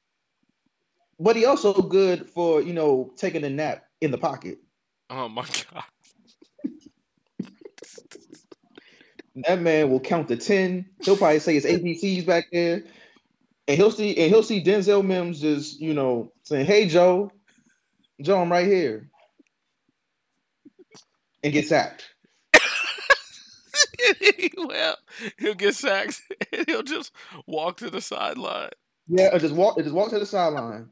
[1.18, 4.58] But he also good for, you know, taking a nap in the pocket.
[5.10, 5.84] Oh my god.
[9.46, 10.84] That man will count to 10.
[11.02, 12.82] He'll probably say his ABCs back there.
[13.66, 17.30] And he'll see and he'll see Denzel Mims just, you know, saying, Hey Joe,
[18.22, 19.08] Joe, I'm right here.
[21.42, 22.14] And get sacked.
[24.56, 24.96] well,
[25.38, 26.20] he'll get sacked
[26.52, 27.12] and he'll just
[27.46, 28.70] walk to the sideline.
[29.08, 30.90] Yeah, just walk just walk to the sideline.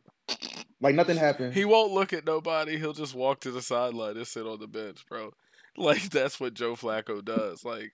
[0.80, 1.54] Like nothing happened.
[1.54, 2.78] He won't look at nobody.
[2.78, 5.32] He'll just walk to the sideline and sit on the bench, bro.
[5.76, 7.64] Like that's what Joe Flacco does.
[7.64, 7.92] Like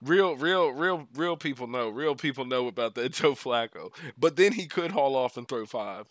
[0.00, 1.88] real, real, real, real people know.
[1.88, 3.92] Real people know about that Joe Flacco.
[4.16, 6.06] But then he could haul off and throw five.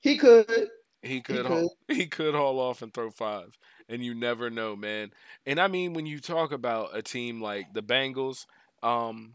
[0.00, 0.68] He could.
[1.02, 3.56] He could, haul, he could haul off and throw five,
[3.88, 5.10] and you never know, man.
[5.46, 8.46] And I mean, when you talk about a team like the Bengals,
[8.82, 9.34] um,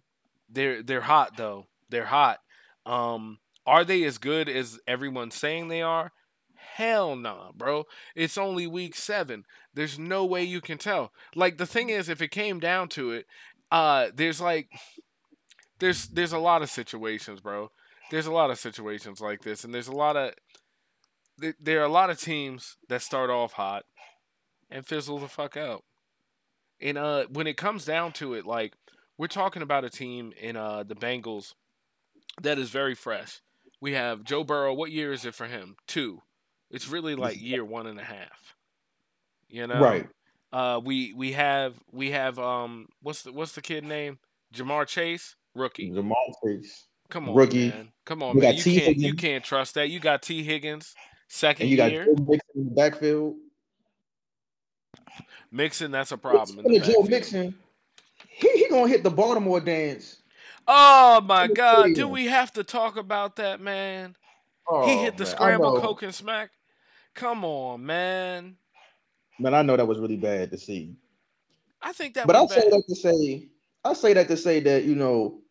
[0.49, 1.67] they're they're hot though.
[1.89, 2.39] They're hot.
[2.86, 6.12] Um, are they as good as everyone's saying they are?
[6.56, 7.86] Hell nah, bro.
[8.15, 9.45] It's only week seven.
[9.73, 11.12] There's no way you can tell.
[11.36, 13.26] Like the thing is, if it came down to it,
[13.71, 14.69] uh, there's like,
[15.80, 17.71] there's there's a lot of situations, bro.
[18.12, 20.34] There's a lot of situations like this, and there's a lot of
[21.39, 23.84] th- there are a lot of teams that start off hot
[24.69, 25.84] and fizzle the fuck out.
[26.82, 28.74] And uh, when it comes down to it, like
[29.17, 31.54] we're talking about a team in uh, the Bengals
[32.41, 33.41] that is very fresh.
[33.80, 34.74] We have Joe Burrow.
[34.74, 35.76] What year is it for him?
[35.88, 36.22] Two.
[36.72, 38.56] It's really like year one and a half.
[39.50, 40.10] You know, Right.
[40.52, 44.19] Uh, we we have we have um what's the what's the kid name?
[44.54, 45.89] Ja'Marr Chase, rookie.
[45.91, 46.86] Jamal Chase.
[47.10, 47.69] Come on, Rookie.
[47.69, 47.91] man.
[48.06, 48.52] Come on, We man.
[48.52, 48.80] got You T.
[48.80, 49.89] can't you can't trust that.
[49.89, 50.93] You got Tee Higgins,
[51.34, 52.06] second And you got year.
[52.06, 53.36] Joe Mixon in the backfield.
[55.52, 56.65] Mixon, that's a problem.
[56.65, 57.10] In the Joe backfield.
[57.10, 57.56] Mixon,
[58.28, 60.17] he, he gonna hit the Baltimore dance.
[60.67, 61.93] Oh my God!
[61.96, 64.15] Do we have to talk about that, man?
[64.67, 66.52] Oh, he hit the man, scramble coke and smack.
[67.15, 68.56] Come on, man.
[69.39, 70.96] Man, I know that was really bad to see.
[71.82, 73.50] I think that but I say that to say,
[73.84, 75.41] I say that to say that you know,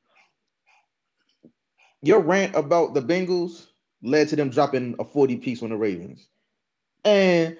[2.01, 3.66] your rant about the Bengals
[4.03, 6.29] led to them dropping a forty piece on the Ravens,
[7.05, 7.57] and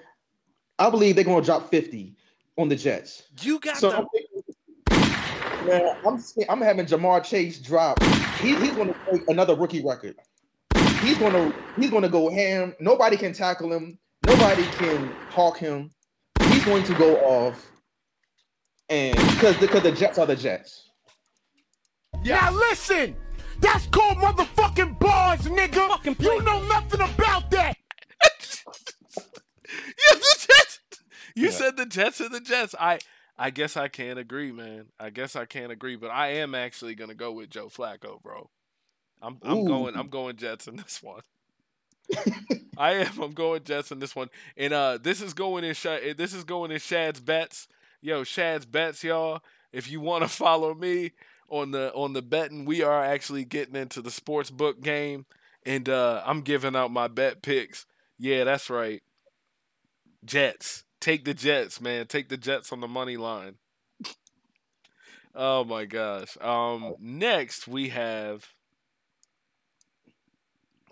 [0.79, 2.15] I believe they're gonna drop fifty
[2.57, 3.23] on the Jets.
[3.41, 8.01] You got So the I'm thinking, man, I'm I'm having Ja'Marr Chase drop.
[8.39, 10.15] He, he's gonna break another rookie record.
[11.01, 12.75] He's gonna he's gonna go ham.
[12.79, 13.97] Nobody can tackle him.
[14.25, 15.91] Nobody can hawk him.
[16.49, 17.71] He's going to go off,
[18.89, 20.89] and because because the Jets are the Jets.
[22.23, 23.15] Now listen,
[23.63, 26.21] that's called motherfucking bars, nigga.
[26.21, 27.77] You know nothing about that.
[29.65, 30.79] Yeah, the Jets.
[31.35, 32.75] You said the Jets are the Jets.
[32.79, 32.99] I
[33.37, 34.85] I guess I can't agree, man.
[34.99, 38.49] I guess I can't agree, but I am actually gonna go with Joe Flacco, bro.
[39.21, 39.65] I'm I'm Ooh.
[39.65, 41.21] going I'm going Jets in this one.
[42.77, 43.19] I am.
[43.19, 45.73] I'm going Jets in this one, and uh, this is going in.
[45.73, 47.67] Sha- this is going in Shad's bets.
[48.01, 49.41] Yo, Shad's bets, y'all.
[49.71, 51.13] If you want to follow me
[51.53, 55.25] on the on the betting, we are actually getting into the sports book game,
[55.65, 57.85] and uh, I'm giving out my bet picks.
[58.17, 59.01] Yeah, that's right.
[60.25, 60.83] Jets.
[60.99, 62.07] Take the Jets, man.
[62.07, 63.55] Take the Jets on the money line.
[65.35, 66.37] oh my gosh.
[66.41, 68.47] Um next we have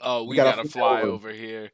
[0.03, 1.31] Oh, we, We gotta gotta fly over.
[1.31, 1.71] here.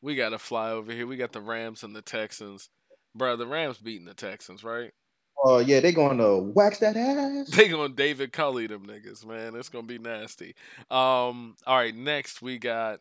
[0.00, 1.06] We gotta fly over here.
[1.06, 2.70] We got the Rams and the Texans.
[3.14, 4.92] Bro, the Rams beating the Texans, right?
[5.46, 7.50] Oh yeah, they're gonna wax that ass.
[7.50, 9.54] They gonna David Culley them niggas, man.
[9.56, 10.54] It's gonna be nasty.
[10.90, 13.00] Um, all right, next we got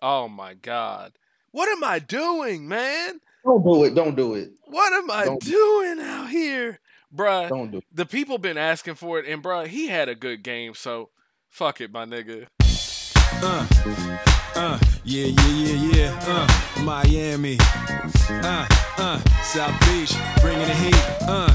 [0.00, 1.12] Oh my god.
[1.50, 3.20] What am I doing, man?
[3.44, 3.94] Don't do it.
[3.94, 4.50] Don't do it.
[4.66, 6.78] What am I Don't- doing out here?
[7.14, 7.84] Bruh, Don't do it.
[7.92, 11.10] the people been asking for it, and bruh, he had a good game, so
[11.48, 12.46] fuck it, my nigga.
[13.42, 13.66] Uh,
[14.56, 16.20] uh, yeah, yeah, yeah, yeah.
[16.26, 17.56] Uh, Miami.
[17.60, 18.66] Uh,
[18.98, 20.96] uh, South Beach, bringing the heat.
[21.22, 21.54] Uh.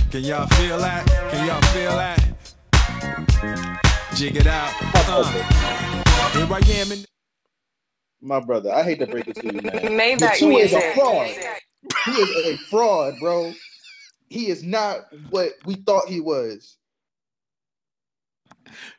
[0.10, 1.06] Can y'all feel that?
[1.30, 2.18] Can y'all feel that?
[4.14, 4.72] Jig it out.
[4.94, 5.24] Uh.
[6.32, 7.04] Here I am in
[8.20, 9.72] My brother, I hate to break it to you, man.
[9.98, 11.30] Maybach But you is a fraud.
[12.06, 13.52] He is a fraud, bro.
[14.28, 16.76] He is not what we thought he was.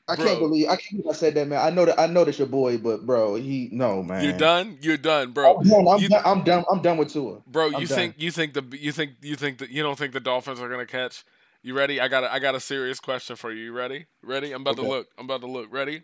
[0.07, 1.60] I can't believe I can't believe I said that, man.
[1.60, 4.23] I know that I know that's your boy, but bro, he no man.
[4.23, 4.77] You're done.
[4.81, 5.57] You're done, bro.
[5.57, 5.88] I'm done.
[5.88, 6.21] I'm, You- done.
[6.25, 6.63] I'm done.
[6.71, 7.41] I'm done with Tua.
[7.47, 7.97] Bro, I'm you done.
[7.97, 10.69] think you think the you think you think that you don't think the Dolphins are
[10.69, 11.23] gonna catch?
[11.63, 12.01] You ready?
[12.01, 13.65] I got a, I got a serious question for you.
[13.65, 14.05] You ready?
[14.23, 14.51] Ready?
[14.51, 15.07] I'm about to look.
[15.17, 15.71] I'm about to look.
[15.71, 16.01] Ready?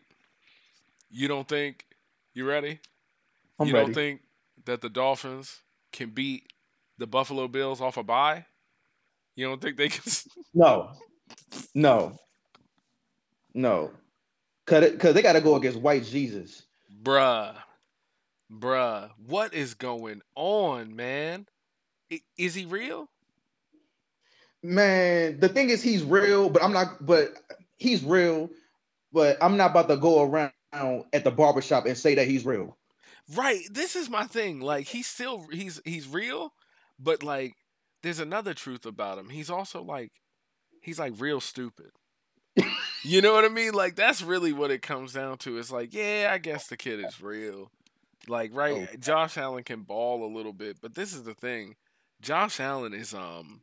[1.10, 1.86] You don't think?
[2.34, 2.80] You ready?
[3.60, 3.86] I'm you ready.
[3.88, 4.21] don't think
[4.65, 6.53] that the Dolphins can beat
[6.97, 8.45] the Buffalo Bills off a bye?
[9.36, 10.03] You don't think they can?
[10.53, 10.91] No,
[11.75, 12.17] no,
[13.58, 13.91] no.
[14.67, 16.63] Cause cause they got to go against White Jesus.
[17.04, 17.56] Bruh,
[18.52, 21.48] bruh, what is going on, man?
[22.12, 23.10] I- Is he real?
[24.63, 27.06] Man, the thing is, he's real, but I'm not.
[27.06, 27.36] But
[27.78, 28.50] he's real,
[29.13, 30.52] but I'm not about to go around
[31.13, 32.78] at the barbershop and say that he's real.
[33.36, 33.63] Right.
[33.72, 34.62] This is my thing.
[34.62, 36.54] Like he's still he's he's real,
[37.00, 37.56] but like
[38.04, 39.30] there's another truth about him.
[39.30, 40.12] He's also like
[40.82, 41.91] he's like real stupid.
[43.04, 43.74] You know what I mean?
[43.74, 45.58] Like that's really what it comes down to.
[45.58, 47.72] It's like, yeah, I guess the kid is real.
[48.28, 51.76] Like, right, Josh Allen can ball a little bit, but this is the thing.
[52.22, 53.62] Josh Allen is um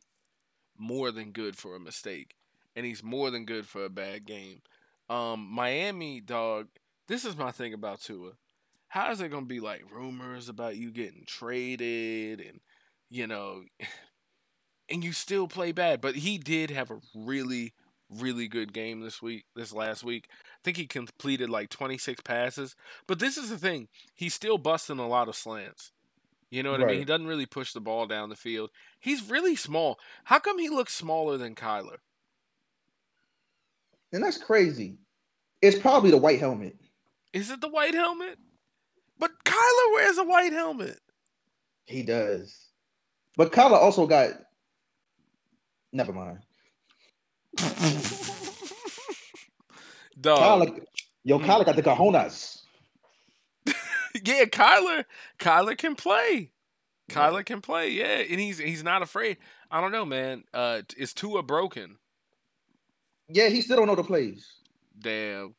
[0.77, 2.35] more than good for a mistake.
[2.75, 4.61] And he's more than good for a bad game.
[5.09, 6.67] Um Miami dog,
[7.07, 8.31] this is my thing about Tua
[8.95, 12.61] how is it gonna be like rumors about you getting traded and
[13.09, 13.63] you know
[14.89, 17.73] and you still play bad but he did have a really
[18.09, 22.75] really good game this week this last week i think he completed like 26 passes
[23.07, 25.91] but this is the thing he's still busting a lot of slants
[26.51, 29.29] you know what i mean he doesn't really push the ball down the field he's
[29.29, 31.97] really small how come he looks smaller than kyler
[34.11, 34.97] And that's crazy.
[35.61, 36.77] It's probably the white helmet.
[37.33, 38.37] is it the white helmet
[39.19, 40.99] But Kyler wears a white helmet.
[41.85, 42.55] He does.
[43.37, 44.31] But Kyler also got.
[45.93, 46.44] Never mind.
[50.19, 50.39] Dog.
[50.39, 50.79] Kyler,
[51.23, 52.61] yo, Kyler got the cojones.
[53.67, 55.05] yeah, Kyler.
[55.39, 56.51] Kyler can play.
[57.09, 57.89] Kyler can play.
[57.91, 59.37] Yeah, and he's he's not afraid.
[59.69, 60.43] I don't know, man.
[60.53, 61.97] Uh, is Tua broken?
[63.27, 64.47] Yeah, he still don't know the plays.
[64.99, 65.55] Damn.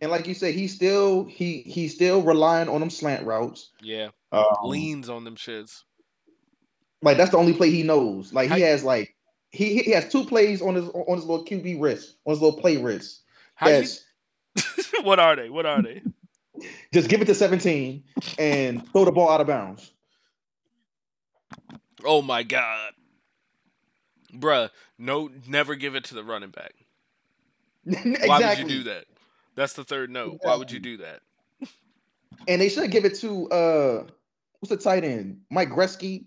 [0.00, 3.70] And like you said, he's still he he's still relying on them slant routes.
[3.82, 4.08] Yeah.
[4.30, 5.82] Um, Leans on them shits.
[7.02, 8.32] Like that's the only play he knows.
[8.32, 9.16] Like he How- has like
[9.50, 12.58] he he has two plays on his on his little QB wrist, on his little
[12.60, 13.22] play wrist.
[13.54, 13.86] How you-
[15.02, 15.48] what are they?
[15.50, 16.02] What are they?
[16.92, 18.02] just give it to 17
[18.38, 19.92] and throw the ball out of bounds.
[22.04, 22.92] Oh my god.
[24.32, 26.74] Bruh, no never give it to the running back.
[27.86, 28.18] exactly.
[28.28, 29.04] Why would you do that?
[29.54, 30.38] That's the third note.
[30.42, 31.20] Why would you do that?
[32.46, 34.04] And they should give it to uh
[34.60, 35.40] what's the tight end?
[35.50, 36.26] Mike Gresky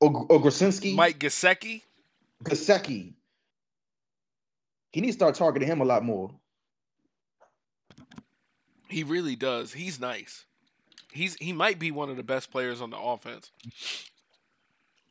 [0.00, 0.94] or, or Grasinski?
[0.94, 1.82] Mike Gesicki?
[2.44, 3.14] Gesicki.
[4.92, 6.30] He needs to start targeting him a lot more.
[8.88, 9.72] He really does.
[9.72, 10.44] He's nice.
[11.12, 13.50] He's he might be one of the best players on the offense.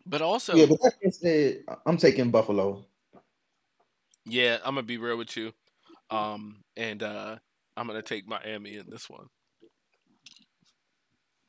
[0.05, 2.85] But also, yeah, but that being said, I'm taking Buffalo.
[4.25, 5.53] Yeah, I'm gonna be real with you.
[6.09, 7.37] Um, and uh
[7.77, 9.27] I'm gonna take Miami in this one.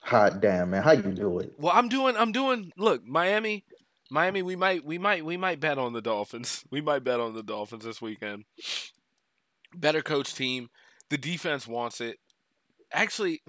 [0.02, 0.82] Hot damn, man.
[0.82, 1.52] How you do it?
[1.58, 3.64] Well, I'm doing I'm doing look, Miami
[4.10, 6.64] Miami, we might we might we might bet on the Dolphins.
[6.70, 8.44] We might bet on the Dolphins this weekend.
[9.74, 10.68] Better coach team.
[11.10, 12.18] The defense wants it.
[12.92, 13.42] Actually,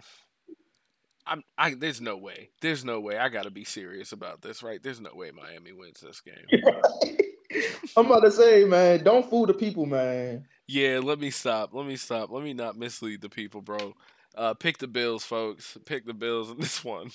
[1.26, 2.50] I'm I there's no way.
[2.62, 3.18] There's no way.
[3.18, 4.82] I gotta be serious about this, right?
[4.82, 6.62] There's no way Miami wins this game.
[7.98, 10.46] I'm about to say, man, don't fool the people, man.
[10.68, 11.74] Yeah, let me stop.
[11.74, 12.32] Let me stop.
[12.32, 13.94] Let me not mislead the people, bro.
[14.36, 15.78] Uh, pick the Bills, folks.
[15.86, 17.12] Pick the Bills in this one.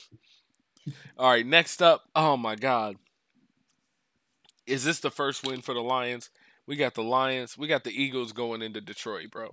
[1.18, 2.02] All right, next up.
[2.14, 2.96] Oh my God,
[4.66, 6.30] is this the first win for the Lions?
[6.66, 7.56] We got the Lions.
[7.56, 9.50] We got the Eagles going into Detroit, bro.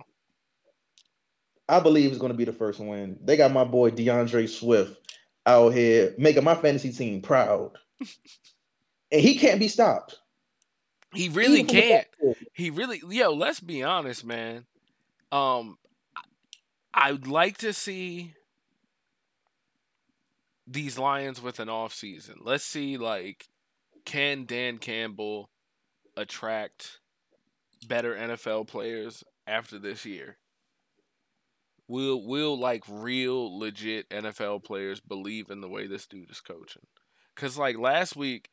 [1.68, 3.18] I believe it's going to be the first win.
[3.22, 4.98] They got my boy D'Andre Swift
[5.46, 7.72] out here making my fantasy team proud,
[9.12, 10.18] and he can't be stopped.
[11.14, 12.06] He really Even can't.
[12.52, 13.32] He really, yo.
[13.32, 14.66] Let's be honest, man.
[15.30, 15.78] Um,
[16.92, 18.34] I'd like to see
[20.66, 22.36] these Lions with an off season.
[22.40, 23.46] Let's see, like,
[24.04, 25.50] can Dan Campbell
[26.16, 27.00] attract
[27.86, 30.38] better NFL players after this year?
[31.86, 36.86] Will will like real legit NFL players believe in the way this dude is coaching?
[37.36, 38.48] Cause like last week,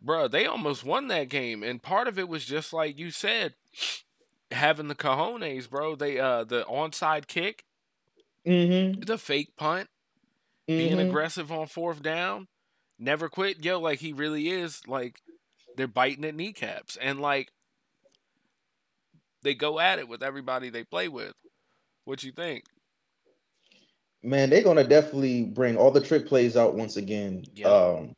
[0.00, 3.54] bro, they almost won that game, and part of it was just like you said,
[4.52, 5.96] having the cojones, bro.
[5.96, 7.64] They uh the onside kick,
[8.46, 9.06] Mhm.
[9.06, 9.88] the fake punt,
[10.66, 11.08] being Mhm.
[11.08, 12.46] aggressive on fourth down,
[13.02, 13.64] never quit.
[13.64, 15.20] Yo, like he really is like
[15.76, 17.52] they're biting at kneecaps, and like
[19.42, 21.34] they go at it with everybody they play with.
[22.04, 22.64] What you think?
[24.22, 27.44] Man, they're gonna definitely bring all the trick plays out once again.
[27.54, 27.68] Yeah.
[27.68, 28.14] Um,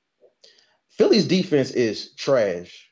[0.90, 2.90] Philly's defense is trash.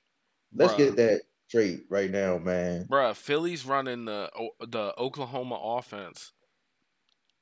[0.55, 0.79] Let's Bruh.
[0.79, 2.87] get that straight right now, man.
[2.91, 6.33] Bruh, Philly's running the the Oklahoma offense,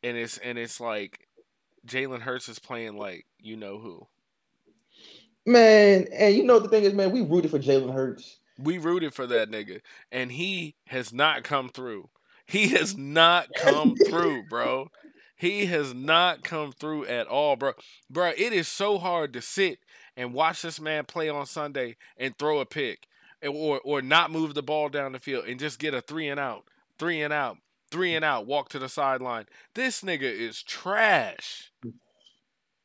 [0.03, 1.29] and it's and it's like
[1.87, 4.07] Jalen Hurts is playing like you know who.
[5.47, 8.39] Man, and you know the thing is, man, we rooted for Jalen Hurts.
[8.59, 9.81] We rooted for that nigga,
[10.13, 12.11] and he has not come through.
[12.47, 14.91] He has not come through, bro.
[15.37, 17.73] He has not come through at all, bro.
[18.11, 19.79] Bro, it is so hard to sit
[20.17, 23.07] and watch this man play on Sunday and throw a pick,
[23.43, 26.39] or or not move the ball down the field and just get a three and
[26.39, 26.65] out,
[26.99, 27.57] three and out,
[27.91, 29.47] three and out, walk to the sideline.
[29.75, 31.73] This nigga is trash.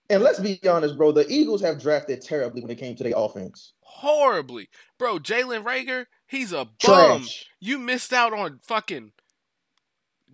[0.09, 3.13] And let's be honest, bro, the Eagles have drafted terribly when it came to their
[3.15, 3.73] offense.
[3.81, 5.17] Horribly, bro.
[5.19, 7.21] Jalen Reagor, he's a bum.
[7.21, 7.45] Trash.
[7.59, 9.13] You missed out on fucking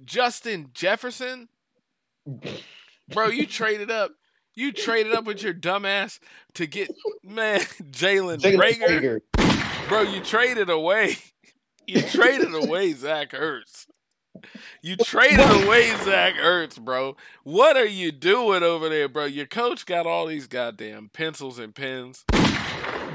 [0.03, 1.47] Justin Jefferson.
[3.09, 4.11] Bro, you traded up.
[4.53, 6.19] You traded up with your dumbass
[6.55, 6.89] to get
[7.23, 7.59] man
[7.91, 9.21] Jalen Reagor.
[9.37, 9.87] Reagor.
[9.87, 11.17] Bro, you traded away.
[11.87, 13.87] You traded away Zach Ertz.
[14.81, 17.15] You traded away Zach Ertz, bro.
[17.43, 19.25] What are you doing over there, bro?
[19.25, 22.25] Your coach got all these goddamn pencils and pens.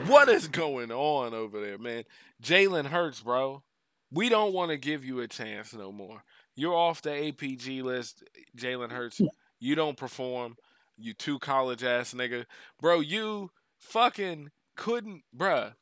[0.06, 2.04] What is going on over there, man?
[2.42, 3.62] Jalen Hurts, bro.
[4.10, 6.22] We don't want to give you a chance no more.
[6.54, 8.22] You're off the APG list,
[8.56, 9.20] Jalen Hurts.
[9.58, 10.56] You don't perform.
[10.96, 12.46] You two college ass nigga.
[12.80, 15.74] Bro, you fucking couldn't, bruh.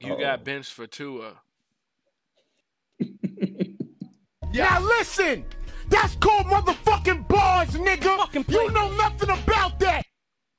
[0.00, 0.44] You got Uh-oh.
[0.44, 1.40] benched for Tua.
[4.52, 5.44] Now listen,
[5.88, 8.50] That's called motherfucking bars, nigga.
[8.50, 10.04] You know nothing about that.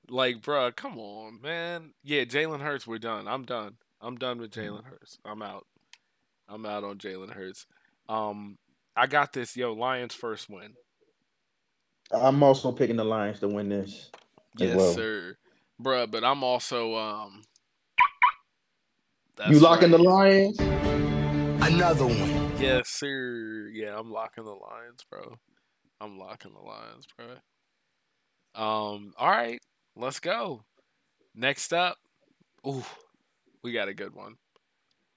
[0.09, 1.93] Like, bruh, come on, man.
[2.03, 3.27] Yeah, Jalen Hurts, we're done.
[3.27, 3.75] I'm done.
[4.01, 5.17] I'm done with Jalen Hurts.
[5.25, 5.65] I'm out.
[6.47, 7.65] I'm out on Jalen Hurts.
[8.07, 8.57] Um,
[8.95, 9.55] I got this.
[9.55, 10.73] Yo, Lions first win.
[12.11, 14.09] I'm also picking the Lions to win this.
[14.59, 14.93] as Yes, well.
[14.93, 15.37] sir,
[15.81, 16.09] bruh.
[16.09, 17.43] But I'm also um.
[19.45, 19.99] You that's locking the.
[19.99, 20.57] Lions?
[21.69, 22.51] Another one.
[22.59, 23.69] Yes, sir.
[23.71, 25.35] Yeah, I'm locking the Lions, bro.
[26.01, 27.27] I'm locking the Lions, bro.
[28.55, 29.59] Um, all right,
[29.95, 30.63] let's go.
[31.35, 31.97] Next up,
[32.67, 32.83] ooh,
[33.63, 34.33] we got a good one.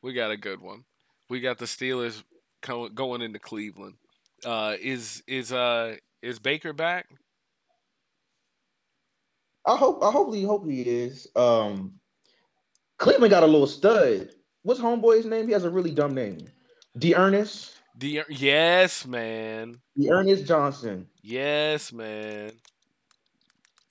[0.03, 0.85] We got a good one.
[1.31, 2.23] We got the Steelers
[2.61, 3.95] co- going into Cleveland.
[4.45, 7.07] Uh, is is uh is Baker back?
[9.67, 10.05] I hope.
[10.05, 11.27] I hopefully hope he is.
[11.35, 11.95] Um,
[12.99, 14.29] Cleveland got a little stud.
[14.63, 15.47] What's homeboy's name?
[15.47, 16.39] He has a really dumb name.
[16.99, 17.77] D'Ernest.
[17.99, 19.77] The yes, man.
[19.99, 21.09] D'Ernest Johnson.
[21.23, 22.53] Yes, man.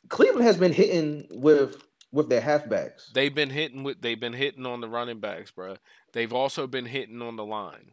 [0.09, 3.11] Cleveland has been hitting with with their halfbacks.
[3.13, 5.75] They've been hitting with they've been hitting on the running backs, bro.
[6.13, 7.91] They've also been hitting on the line.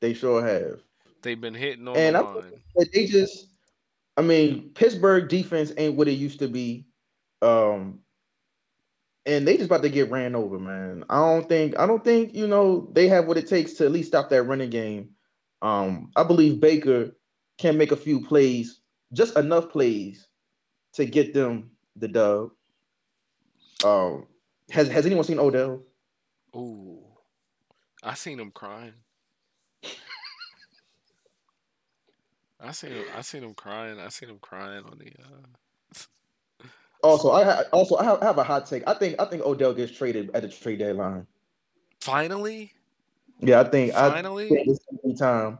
[0.00, 0.80] They sure have.
[1.22, 2.52] They've been hitting on And the I line.
[2.92, 3.48] They just,
[4.16, 6.86] I mean, Pittsburgh defense ain't what it used to be.
[7.42, 8.00] Um,
[9.26, 11.04] and they just about to get ran over, man.
[11.10, 13.92] I don't think, I don't think, you know, they have what it takes to at
[13.92, 15.10] least stop that running game.
[15.62, 17.12] Um, I believe Baker
[17.58, 18.80] can make a few plays,
[19.12, 20.26] just enough plays
[20.94, 22.50] to get them the dub.
[23.84, 24.26] Um,
[24.70, 25.82] has has anyone seen Odell?
[26.56, 27.02] Ooh.
[28.02, 28.94] I seen him crying.
[32.60, 33.98] I seen him I seen him crying.
[33.98, 35.46] I seen him crying on the uh
[37.02, 38.82] Also, I ha- also I have, I have a hot take.
[38.86, 41.26] I think I think Odell gets traded at the trade deadline.
[42.00, 42.72] finally
[43.40, 44.46] Yeah, I think Finally?
[44.46, 44.68] I think
[45.04, 45.58] this time.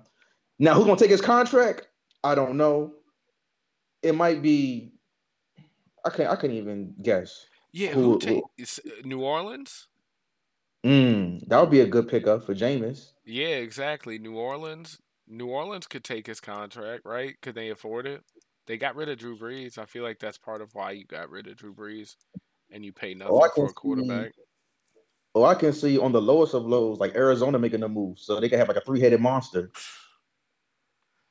[0.59, 1.89] Now, who's gonna take his contract?
[2.23, 2.93] I don't know.
[4.03, 4.93] It might be.
[6.05, 6.31] I can't.
[6.31, 7.47] I can't even guess.
[7.73, 9.87] Yeah, Who- who, who- take is uh, New Orleans?
[10.85, 13.13] Mm, that would be a good pickup for Jameis.
[13.25, 14.19] Yeah, exactly.
[14.19, 14.99] New Orleans.
[15.29, 17.41] New Orleans could take his contract, right?
[17.43, 18.23] Could they afford it?
[18.67, 19.79] They got rid of Drew Brees.
[19.79, 22.17] I feel like that's part of why you got rid of Drew Brees
[22.71, 24.33] and you pay nothing Oh, I for can a see- quarterback.
[25.35, 28.41] Oh, I can see on the lowest of lows, like Arizona making a move, so
[28.41, 29.71] they can have like a three-headed monster.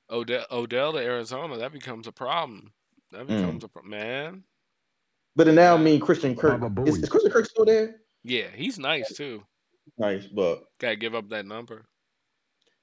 [0.09, 2.71] Odell, Odell to Arizona, that becomes a problem.
[3.11, 3.27] That Mm.
[3.27, 4.43] becomes a pro- man.
[5.35, 6.61] But it now mean Christian Kirk.
[6.87, 8.01] Is, is Christian Kirk still there?
[8.23, 9.43] Yeah, he's nice too.
[9.97, 11.85] Nice, but Gotta give up that number.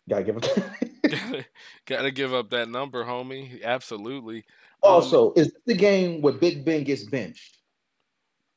[0.08, 0.64] gotta give him.
[1.86, 3.62] Gotta give up that number, homie.
[3.62, 4.38] Absolutely.
[4.82, 7.56] Um, also, is the game where Big Ben gets benched?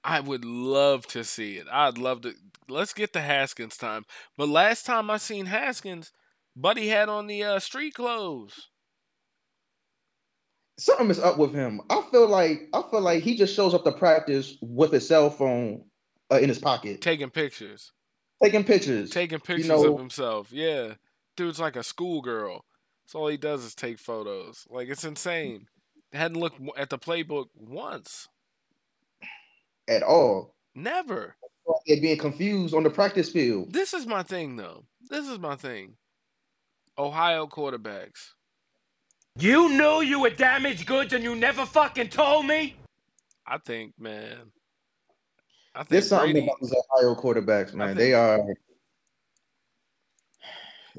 [0.03, 1.67] I would love to see it.
[1.71, 2.33] I'd love to.
[2.67, 4.05] Let's get to Haskins time.
[4.37, 6.11] But last time I seen Haskins,
[6.55, 8.67] Buddy had on the uh, street clothes.
[10.77, 11.81] Something is up with him.
[11.89, 15.29] I feel like I feel like he just shows up to practice with his cell
[15.29, 15.83] phone
[16.31, 17.91] uh, in his pocket, Taking pictures.
[18.41, 19.09] taking pictures.
[19.09, 20.51] Taking pictures know- of himself.
[20.53, 20.93] Yeah.
[21.39, 22.65] Dude's like a schoolgirl.
[23.05, 24.65] That's all he does is take photos.
[24.69, 25.67] Like, it's insane.
[26.11, 28.27] They hadn't looked at the playbook once.
[29.87, 30.53] at all.
[30.75, 31.37] Never.
[31.87, 33.71] They're being confused on the practice field.
[33.71, 34.83] This is my thing, though.
[35.09, 35.93] This is my thing.
[36.97, 38.31] Ohio quarterbacks.
[39.39, 42.75] You knew you were damaged goods and you never fucking told me?
[43.47, 44.51] I think, man.
[45.73, 46.47] I think There's something Brady.
[46.47, 47.87] about these Ohio quarterbacks, man.
[47.95, 48.39] think- They are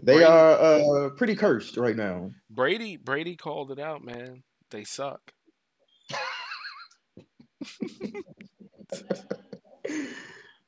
[0.03, 2.31] they Brady- are uh, pretty cursed right now.
[2.49, 4.43] Brady Brady called it out, man.
[4.71, 5.33] They suck.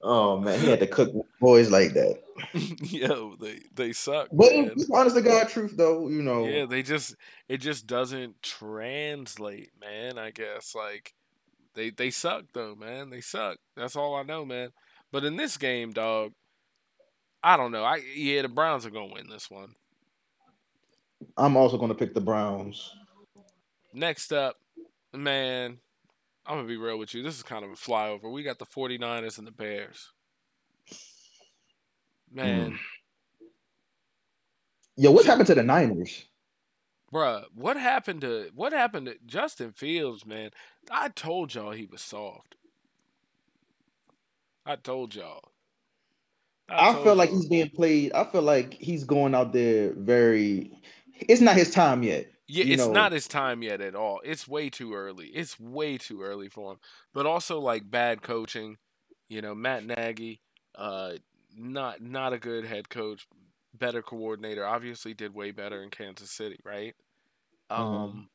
[0.04, 2.18] Oh man, he had to cook boys like that.
[2.82, 4.28] Yo, they they suck.
[4.32, 4.74] But man.
[4.92, 6.44] honest to God truth though, you know.
[6.44, 7.14] Yeah, they just
[7.48, 10.18] it just doesn't translate, man.
[10.18, 11.14] I guess like
[11.74, 13.10] they they suck though, man.
[13.10, 13.58] They suck.
[13.76, 14.70] That's all I know, man.
[15.12, 16.32] But in this game, dog,
[17.42, 17.84] I don't know.
[17.84, 19.74] I yeah, the Browns are gonna win this one.
[21.36, 22.94] I'm also gonna pick the Browns.
[23.92, 24.56] Next up,
[25.12, 25.78] man,
[26.46, 27.22] I'm gonna be real with you.
[27.22, 28.30] This is kind of a flyover.
[28.30, 30.10] We got the 49ers and the Bears.
[32.32, 32.76] Man, hmm.
[34.96, 36.26] Yo, what happened to the Niners?
[37.12, 40.50] bruh, what happened to what happened to Justin Fields, man?
[40.90, 42.56] I told y'all he was soft.
[44.64, 45.51] I told y'all.
[46.68, 48.12] I, told feel like he's being played.
[48.14, 50.72] I feel like he's going out there very.
[51.12, 52.26] It's not his time yet.
[52.48, 52.92] Yeah, it's know.
[52.92, 54.20] not his time yet at all.
[54.24, 55.28] It's way too early.
[55.28, 56.78] It's way too early for him.
[57.14, 58.78] But also like bad coaching.
[59.28, 60.42] You know, Matt Nagy,
[60.74, 61.14] uh,
[61.56, 63.26] not not a good head coach.
[63.74, 64.66] better coordinator.
[64.66, 66.94] Obviously, did way better in Kansas City, right?
[67.70, 68.28] Um, Mhm.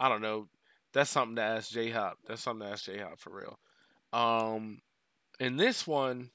[0.00, 0.48] I don't know.
[0.92, 2.18] That's something to ask J Hop.
[2.26, 3.58] That's something to ask J Hop for real.
[4.12, 4.82] Um,
[5.40, 6.30] in this one,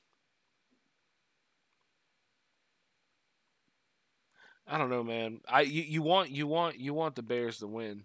[4.67, 5.39] I don't know, man.
[5.47, 8.03] I you, you want you want you want the Bears to win.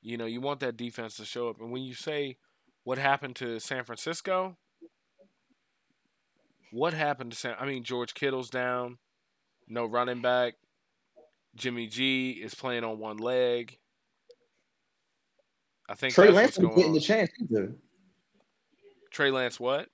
[0.00, 1.60] You know, you want that defense to show up.
[1.60, 2.36] And when you say
[2.82, 4.56] what happened to San Francisco,
[6.72, 7.54] what happened to San?
[7.60, 8.98] I mean, George Kittle's down,
[9.68, 10.54] no running back.
[11.54, 13.78] Jimmy G is playing on one leg.
[15.88, 16.94] I think Trey Lance what's getting on.
[16.94, 17.72] the chance either.
[19.10, 19.88] Trey Lance, what?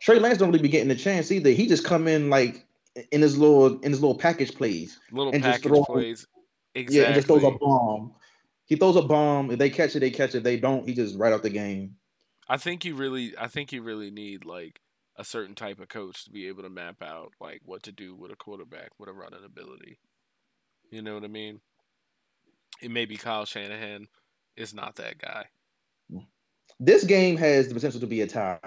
[0.00, 1.50] Trey Lance don't really be getting the chance either.
[1.50, 2.66] He just come in like
[3.10, 4.98] in his little in his little package plays.
[5.10, 6.26] Little and package throw- plays.
[6.74, 7.00] Exactly.
[7.00, 8.14] Yeah, and just throws a bomb.
[8.64, 9.50] He throws a bomb.
[9.50, 10.38] If they catch it, they catch it.
[10.38, 11.96] If they don't, he just right out the game.
[12.48, 14.80] I think you really, I think you really need like
[15.16, 18.14] a certain type of coach to be able to map out like what to do
[18.14, 19.98] with a quarterback with a running ability.
[20.90, 21.60] You know what I mean?
[22.80, 24.08] It may be Kyle Shanahan
[24.56, 25.46] is not that guy.
[26.80, 28.58] This game has the potential to be a tie.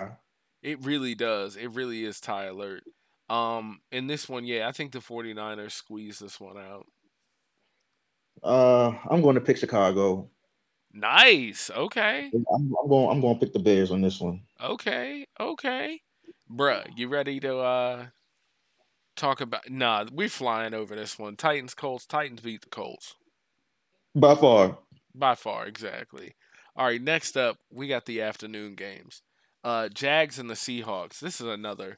[0.62, 1.56] It really does.
[1.56, 2.84] It really is tie alert.
[3.30, 6.86] Um, in this one, yeah, I think the 49ers squeeze this one out.
[8.44, 10.30] Uh, I'm going to pick Chicago.
[10.94, 11.70] Nice.
[11.76, 12.32] Okay.
[12.34, 13.10] I'm, I'm going.
[13.10, 14.42] I'm going to pick the Bears on this one.
[14.64, 15.26] Okay.
[15.40, 16.00] Okay.
[16.50, 18.06] Bruh, you ready to uh
[19.16, 21.36] talk about nah, we're flying over this one.
[21.36, 22.06] Titans Colts.
[22.06, 23.16] Titans beat the Colts.
[24.14, 24.78] By far.
[25.14, 26.36] By far, exactly.
[26.76, 29.22] All right, next up, we got the afternoon games.
[29.64, 31.20] Uh Jags and the Seahawks.
[31.20, 31.98] This is another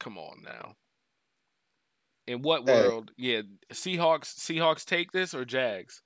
[0.00, 0.74] come on now.
[2.26, 2.72] In what Hey.
[2.72, 3.10] world?
[3.16, 3.42] Yeah,
[3.72, 6.02] Seahawks Seahawks take this or Jags?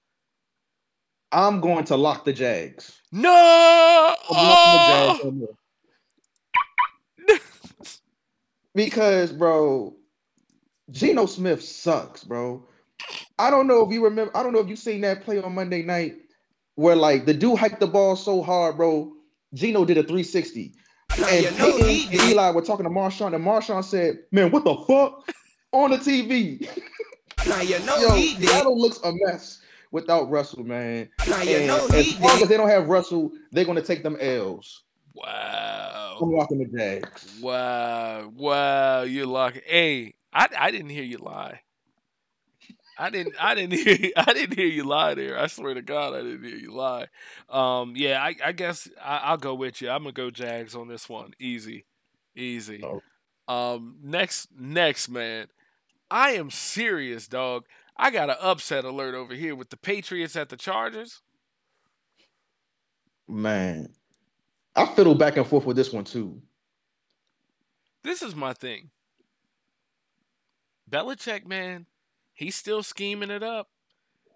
[1.30, 3.00] I'm going to lock the Jags.
[3.12, 4.14] No!
[4.30, 5.46] The Oh!
[7.28, 7.40] Jags
[8.74, 9.94] because, bro,
[10.90, 12.66] Geno Smith sucks, bro.
[13.38, 14.36] I don't know if you remember.
[14.36, 16.16] I don't know if you seen that play on Monday night
[16.74, 19.12] where like the dude hiked the ball so hard, bro.
[19.54, 20.74] Geno did a 360.
[21.16, 25.30] And Peyton and Eli were talking to Marshawn, and Marshawn said, "Man, what the fuck?"
[25.72, 26.68] on the TV.
[27.46, 28.48] Now you know Yo, he did.
[28.48, 31.08] Seattle looks a mess without Russell, man.
[31.28, 32.42] Now you And know as he long did.
[32.44, 34.82] as they don't have Russell, they're gonna take them L's.
[35.14, 36.18] Wow.
[36.20, 37.38] I'm locking the Jags.
[37.40, 38.32] Wow.
[38.36, 39.02] Wow.
[39.02, 39.62] You're locking.
[39.66, 41.60] Hey, I, I didn't hear you lie.
[42.98, 45.38] I didn't I didn't hear I didn't hear you lie there.
[45.38, 47.06] I swear to God I didn't hear you lie.
[47.48, 49.90] Um yeah, I, I guess I, I'll go with you.
[49.90, 51.32] I'm gonna go Jags on this one.
[51.38, 51.86] Easy.
[52.34, 52.84] Easy.
[53.46, 55.46] Um next next man.
[56.10, 57.64] I am serious, dog.
[57.96, 61.20] I got an upset alert over here with the Patriots at the Chargers.
[63.26, 63.88] Man,
[64.74, 66.40] I fiddle back and forth with this one too.
[68.02, 68.90] This is my thing.
[70.90, 71.84] Belichick, man,
[72.38, 73.66] he's still scheming it up.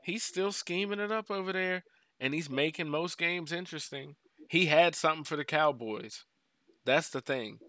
[0.04, 1.84] He's still scheming it up over there,
[2.18, 4.16] and he's making most games interesting.
[4.48, 6.24] He had something for the Cowboys.
[6.84, 7.60] That's the thing.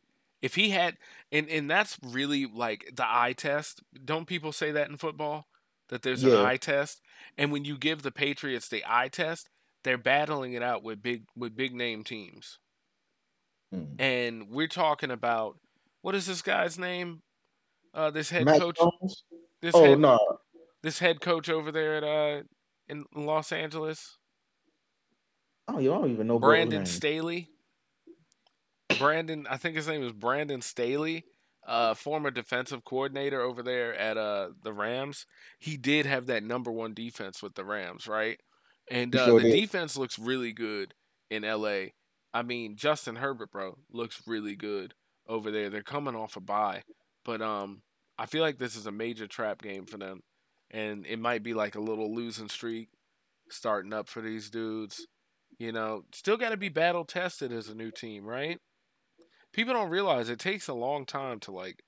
[0.42, 0.98] If he had,
[1.32, 3.82] and and that's really like the eye test.
[4.04, 5.46] Don't people say that in football
[5.90, 6.40] that there's Yeah.
[6.40, 7.00] an eye test?
[7.38, 9.50] And when you give the Patriots the eye test,
[9.84, 12.58] they're battling it out with big with big name teams.
[13.72, 13.94] Hmm.
[14.00, 15.60] And we're talking about
[16.02, 17.22] what is this guy's name?
[17.94, 18.78] Uh, this head Mac coach.
[18.78, 19.24] Jones?
[19.64, 20.20] This Oh head, no,
[20.82, 22.44] This head coach over there at uh
[22.90, 24.18] in Los Angeles,
[25.70, 26.86] oh you don't even know Brandon.
[26.86, 27.50] Staley.
[29.00, 31.24] Brandon, I think his name is Brandon Staley,
[31.66, 35.26] uh, former defensive coordinator over there at uh the Rams.
[35.60, 38.38] He did have that number one defense with the Rams, right?
[38.92, 39.62] And uh, sure the did.
[39.62, 40.94] defense looks really good
[41.32, 41.86] in LA.
[42.34, 44.94] I mean, Justin Herbert, bro, looks really good
[45.26, 45.70] over there.
[45.70, 46.84] They're coming off a bye,
[47.24, 47.82] but um,
[48.18, 50.22] I feel like this is a major trap game for them,
[50.72, 52.90] and it might be like a little losing streak
[53.50, 55.08] starting up for these dudes.
[55.60, 58.60] You know, still got to be battle tested as a new team, right?
[59.54, 61.84] People don't realize it takes a long time to like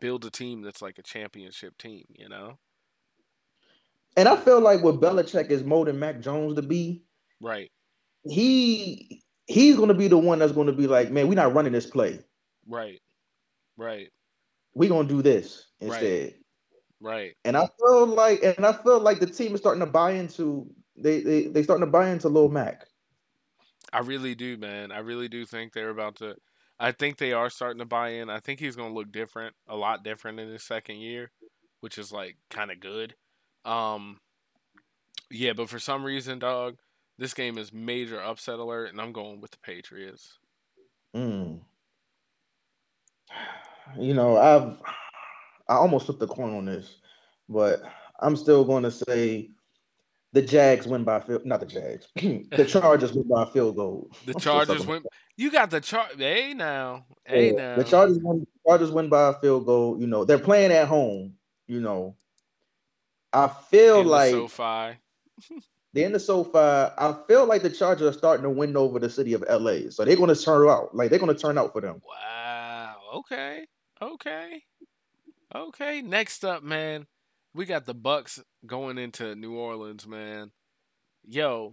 [0.00, 2.04] build a team that's like a championship team.
[2.10, 2.58] You know,
[4.16, 7.04] And I feel like what Belichick is molding Mac Jones to be,
[7.40, 7.70] right?
[8.28, 11.86] he he's gonna be the one that's gonna be like, man, we're not running this
[11.86, 12.18] play.
[12.68, 13.00] Right.
[13.76, 14.08] Right.
[14.76, 16.02] We're gonna do this Right.
[16.02, 16.34] instead.
[17.00, 17.34] Right.
[17.44, 20.70] And I feel like, and I feel like the team is starting to buy into
[20.96, 22.86] they they they starting to buy into Lil Mac.
[23.92, 24.92] I really do, man.
[24.92, 26.36] I really do think they're about to.
[26.78, 28.28] I think they are starting to buy in.
[28.28, 31.30] I think he's going to look different, a lot different in his second year,
[31.80, 33.14] which is like kind of good.
[33.64, 34.20] Um,
[35.30, 36.76] yeah, but for some reason, dog,
[37.16, 40.38] this game is major upset alert, and I'm going with the Patriots.
[41.14, 41.60] Mm.
[43.98, 44.78] You know, I've
[45.68, 46.96] I almost flipped the coin on this.
[47.48, 47.82] but
[48.20, 49.50] I'm still going to say
[50.32, 51.44] the Jags win by field.
[51.46, 52.08] Not the Jags.
[52.16, 54.10] the Chargers win by field goal.
[54.26, 55.06] The I'm Chargers went.
[55.36, 56.06] You got the char.
[56.16, 57.76] Hey now, hey Yeah, now.
[57.76, 58.46] The Chargers win.
[58.66, 59.98] Chargers win by a field goal.
[60.00, 61.34] You know they're playing at home.
[61.66, 62.16] You know,
[63.32, 64.98] I feel In the like SoFi.
[65.92, 66.58] they're in the SoFi.
[66.58, 69.90] I feel like the Chargers are starting to win over the city of LA.
[69.90, 70.94] So they're going to turn out.
[70.94, 72.00] Like they're going to turn out for them.
[72.06, 72.94] Wow.
[73.14, 73.66] Okay.
[74.00, 74.62] Okay.
[75.54, 76.02] Okay.
[76.02, 77.06] Next up, man,
[77.54, 80.52] we got the Bucks going into New Orleans, man.
[81.24, 81.72] Yo,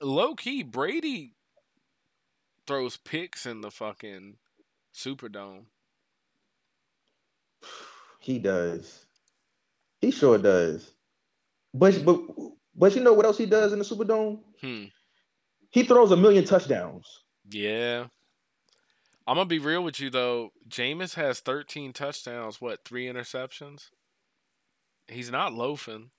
[0.00, 1.34] low key, Brady
[2.66, 4.36] throws picks in the fucking
[4.94, 5.66] Superdome.
[8.20, 9.06] He does.
[10.00, 10.90] He sure does.
[11.74, 12.20] But but
[12.74, 14.40] but you know what else he does in the Superdome?
[14.60, 14.84] Hmm.
[15.70, 17.06] He throws a million touchdowns.
[17.48, 18.06] Yeah.
[19.26, 20.52] I'm gonna be real with you though.
[20.68, 22.60] Jameis has 13 touchdowns.
[22.60, 22.84] What?
[22.84, 23.90] Three interceptions.
[25.08, 26.10] He's not loafing.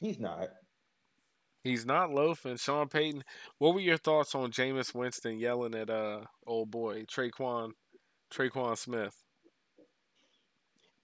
[0.00, 0.48] He's not.
[1.62, 2.56] He's not loafing.
[2.56, 3.22] Sean Payton,
[3.58, 7.72] what were your thoughts on Jameis Winston yelling at uh old boy Tre'Quan
[8.32, 9.16] Tre'Quan Smith?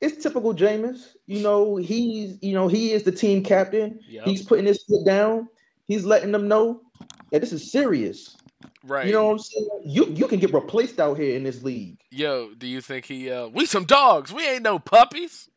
[0.00, 1.14] It's typical Jameis.
[1.26, 4.00] You know, he's you know, he is the team captain.
[4.08, 4.24] Yep.
[4.24, 5.48] He's putting his foot down.
[5.86, 6.82] He's letting them know
[7.30, 8.36] that this is serious.
[8.84, 9.06] Right.
[9.06, 9.68] You know what I'm saying?
[9.84, 11.98] You you can get replaced out here in this league.
[12.10, 14.32] Yo, do you think he uh we some dogs.
[14.32, 15.48] We ain't no puppies.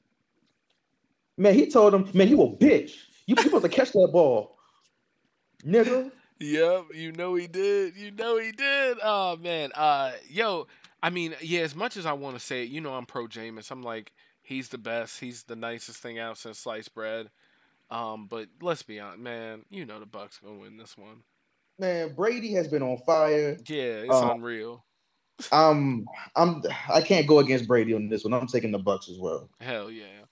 [1.38, 2.95] Man, he told him, man, you a bitch.
[3.26, 4.58] You you supposed to catch that ball.
[5.64, 6.12] Nigga.
[6.39, 7.95] Yep, you know he did.
[7.95, 8.97] You know he did.
[9.04, 9.72] Oh man.
[9.74, 10.68] Uh yo,
[11.02, 13.28] I mean, yeah, as much as I want to say it, you know I'm pro
[13.28, 13.72] Jameis.
[13.72, 15.20] I'm like, he's the best.
[15.20, 17.30] He's the nicest thing out since sliced bread.
[17.89, 21.24] Um, but let's be honest, man, you know the Bucks gonna win this one.
[21.82, 23.58] Man, Brady has been on fire.
[23.68, 24.86] Yeah, it's Uh, unreal.
[25.52, 26.06] I'm
[26.36, 28.36] I'm I can't go against Brady on this one.
[28.36, 29.50] I'm taking the Bucks as well.
[29.60, 30.26] Hell yeah.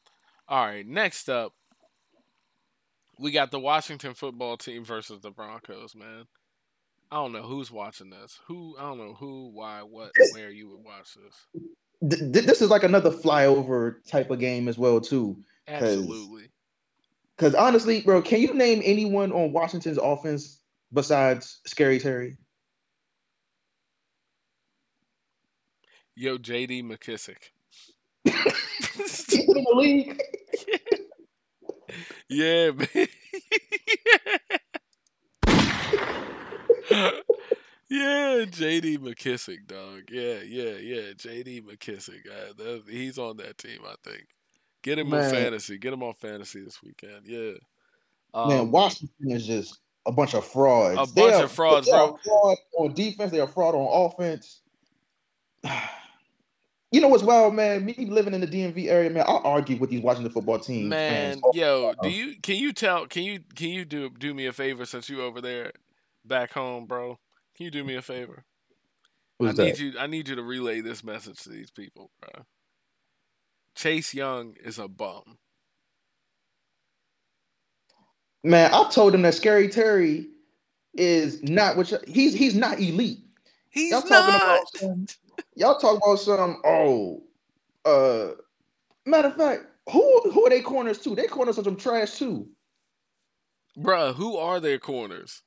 [0.48, 1.54] All right, next up,
[3.18, 6.26] we got the Washington football team versus the Broncos, man.
[7.12, 8.40] I don't know who's watching this.
[8.46, 11.64] Who I don't know who, why, what, where you would watch this.
[12.12, 15.36] Th- th- this is like another flyover type of game as well too.
[15.68, 16.52] Absolutely.
[17.36, 20.59] Because honestly, bro, can you name anyone on Washington's offense
[20.94, 22.38] besides Scary Terry?
[26.16, 27.52] Yo, JD McKissic.
[28.24, 30.22] He's in the league.
[32.30, 32.88] Yeah, man.
[37.90, 40.04] yeah, JD McKissic, dog.
[40.12, 41.14] Yeah, yeah, yeah.
[41.14, 42.28] JD McKissic.
[42.28, 44.28] Uh, that, he's on that team, I think.
[44.84, 45.80] Get him on fantasy.
[45.80, 47.26] Get him on fantasy this weekend.
[47.26, 47.54] Yeah.
[48.34, 49.80] Um, Man, Washington is just
[50.10, 50.98] a bunch of frauds.
[51.12, 52.18] A They bunch are- of frauds, bro.
[52.24, 54.62] fraud on defense, they are fraud on offense.
[56.92, 57.86] You know what's wild, man?
[57.86, 61.40] Me living in the DMV area, man, I argue with these Washington football team Man,
[61.54, 64.54] yo, uh, do you can you tell can you can you do do me a
[64.54, 65.72] favor since you over there
[66.26, 67.20] back home, bro?
[67.56, 68.44] Can you do me a favor?
[69.38, 69.80] What's I need that?
[69.80, 72.46] you I need you to relay this message to these people, bro.
[73.76, 75.38] Chase Young is a bum.
[78.44, 80.28] Man, I've told him that Scary Terry
[80.94, 83.20] is not what he's he's not elite.
[83.70, 84.44] He's y'all talking not.
[84.44, 85.06] about some,
[85.56, 87.24] y'all talk about some oh
[87.86, 88.32] uh
[89.06, 91.16] matter of fact, who who are they corners to?
[91.16, 92.48] They corners are some trash too.
[93.78, 95.42] Bruh, who are their corners?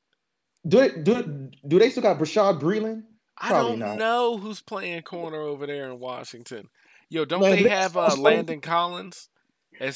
[0.66, 3.05] Do they do do they still got Bashaud Breeland?
[3.38, 3.99] I don't not.
[3.99, 6.68] know who's playing corner over there in Washington.
[7.09, 9.28] Yo, don't Man, they they have uh, Landon Collins?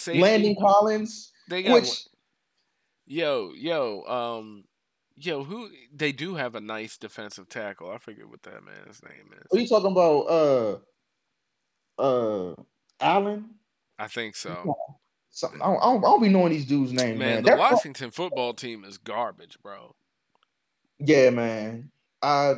[0.09, 2.07] Landon Collins, They got which
[3.07, 4.65] Yo, yo, um,
[5.17, 7.91] yo, who they do have a nice defensive tackle.
[7.91, 9.47] I forget what that man's name is.
[9.53, 10.83] are you talking about?
[11.99, 12.55] Uh, uh,
[13.01, 13.51] Allen.
[13.99, 14.77] I think so.
[15.31, 15.63] Something.
[15.63, 17.45] I don't, I don't, I don't be knowing these dudes' names, Man, man.
[17.45, 19.95] the Washington football team is garbage, bro.
[20.99, 21.91] Yeah, man.
[22.23, 22.55] I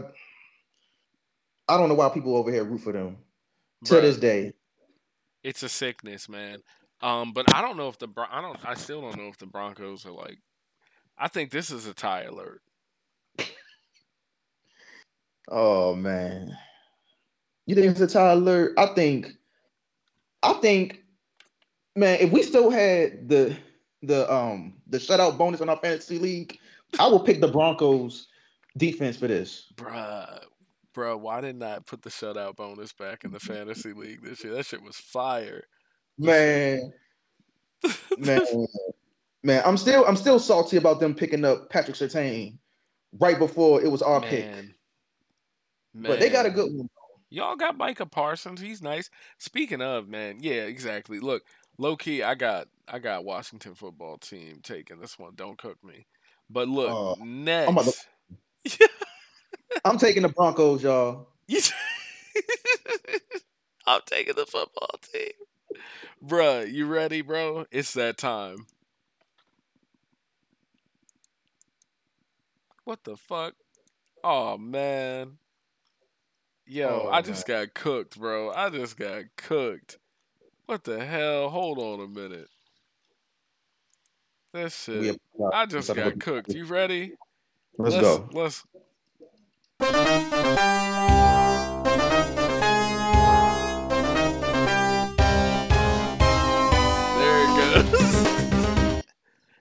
[1.68, 3.18] I don't know why people over here root for them
[3.84, 4.52] to this day.
[5.42, 6.58] It's a sickness, man.
[7.00, 9.38] Um, but I don't know if the Bron- I don't I still don't know if
[9.38, 10.38] the Broncos are like.
[11.16, 12.62] I think this is a tie alert.
[15.48, 16.56] Oh man.
[17.66, 18.74] You think it's a tie alert?
[18.76, 19.28] I think
[20.42, 21.02] I think
[21.96, 23.56] man, if we still had the
[24.02, 26.58] the um the shutout bonus in our fantasy league,
[26.98, 28.28] I will pick the Broncos
[28.76, 29.72] defense for this.
[29.74, 30.40] Bruh,
[30.94, 34.54] bruh, why didn't I put the shutout bonus back in the fantasy league this year?
[34.54, 35.64] That shit was fire.
[36.18, 36.92] Man,
[38.16, 38.40] man,
[39.42, 42.58] man, I'm still I'm still salty about them picking up Patrick Surtain
[43.20, 44.46] right before it was our pick.
[44.46, 44.74] Man.
[45.94, 46.88] But they got a good one.
[47.30, 48.60] Y'all got Micah Parsons.
[48.60, 49.10] He's nice.
[49.38, 51.20] Speaking of, man, yeah, exactly.
[51.20, 51.44] Look,
[51.80, 55.34] Low key, I got I got Washington football team taking this one.
[55.36, 56.06] Don't cook me.
[56.50, 57.68] But look, Uh, next.
[57.68, 57.76] I'm,
[58.76, 58.88] to-
[59.84, 61.28] I'm taking the Broncos, y'all.
[63.86, 65.30] I'm taking the football team.
[66.24, 67.66] Bruh, you ready, bro?
[67.70, 68.66] It's that time.
[72.84, 73.54] What the fuck?
[74.24, 75.38] Oh man.
[76.66, 78.52] Yo, Oh, I just got cooked, bro.
[78.52, 79.98] I just got cooked.
[80.66, 81.48] What the hell?
[81.50, 82.48] Hold on a minute.
[84.52, 85.20] That shit.
[85.52, 86.52] I just let's got cooked.
[86.52, 87.12] You ready?
[87.78, 88.28] Let's go.
[88.32, 88.64] Let's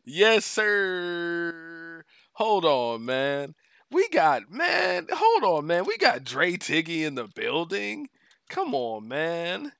[0.07, 2.03] yes, sir.
[2.33, 3.55] Hold on, man.
[3.91, 5.07] We got man.
[5.11, 5.85] Hold on, man.
[5.85, 8.09] We got Dre Tiggy in the building.
[8.49, 9.73] Come on, man.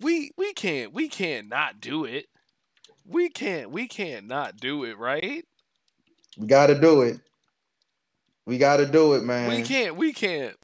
[0.00, 2.26] We we can't we can't not do it.
[3.04, 5.44] We can't we can't not do it, right?
[6.38, 7.20] We got to do it.
[8.46, 9.50] We got to do it, man.
[9.50, 10.56] We can't we can't.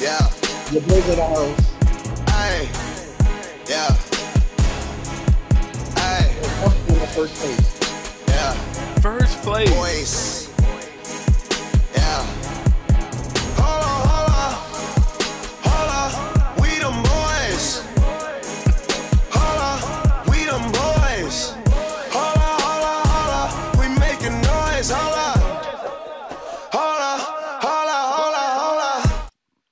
[0.00, 0.18] Yeah.
[0.72, 1.74] The boys of the house.
[2.30, 2.68] Hey.
[3.68, 3.90] Yeah.
[6.00, 6.92] Hey.
[6.92, 7.73] In the first place.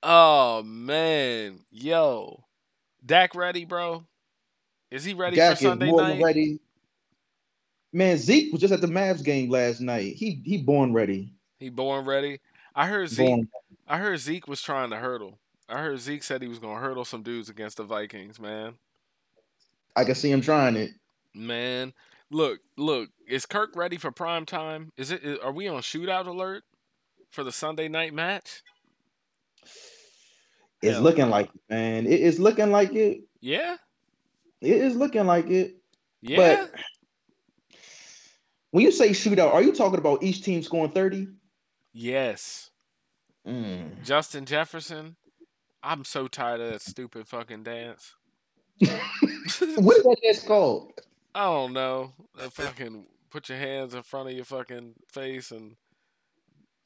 [0.03, 2.43] Oh man, yo,
[3.03, 4.03] Dak ready, bro?
[4.91, 6.13] Is he ready Dak for is Sunday more night?
[6.13, 6.59] than ready.
[7.93, 10.15] Man, Zeke was just at the Mavs game last night.
[10.15, 11.31] He he born ready.
[11.59, 12.39] He born ready.
[12.75, 13.27] I heard Zeke.
[13.27, 13.47] Born.
[13.87, 15.37] I heard Zeke was trying to hurdle.
[15.69, 18.39] I heard Zeke said he was gonna hurdle some dudes against the Vikings.
[18.39, 18.73] Man,
[19.95, 20.91] I can see him trying it.
[21.35, 21.93] man,
[22.31, 23.09] look, look.
[23.27, 24.91] Is Kirk ready for prime time?
[24.97, 25.21] Is it?
[25.43, 26.63] Are we on shootout alert
[27.29, 28.63] for the Sunday night match?
[30.81, 32.05] It's looking like it, man.
[32.05, 33.21] It is looking like it.
[33.39, 33.77] Yeah,
[34.61, 35.77] It is looking like it.
[36.21, 36.65] yeah.
[36.65, 36.71] But
[38.73, 41.27] when you say shootout, are you talking about each team scoring 30?
[41.93, 42.71] yes.
[43.47, 44.03] Mm.
[44.03, 45.15] Justin Jefferson.
[45.83, 48.15] I'm so tired of that stupid fucking dance.
[48.79, 48.89] what
[49.97, 50.93] is that dance called?
[51.35, 52.13] I don't know.
[52.39, 55.75] Uh, fucking put your hands in front of your fucking face and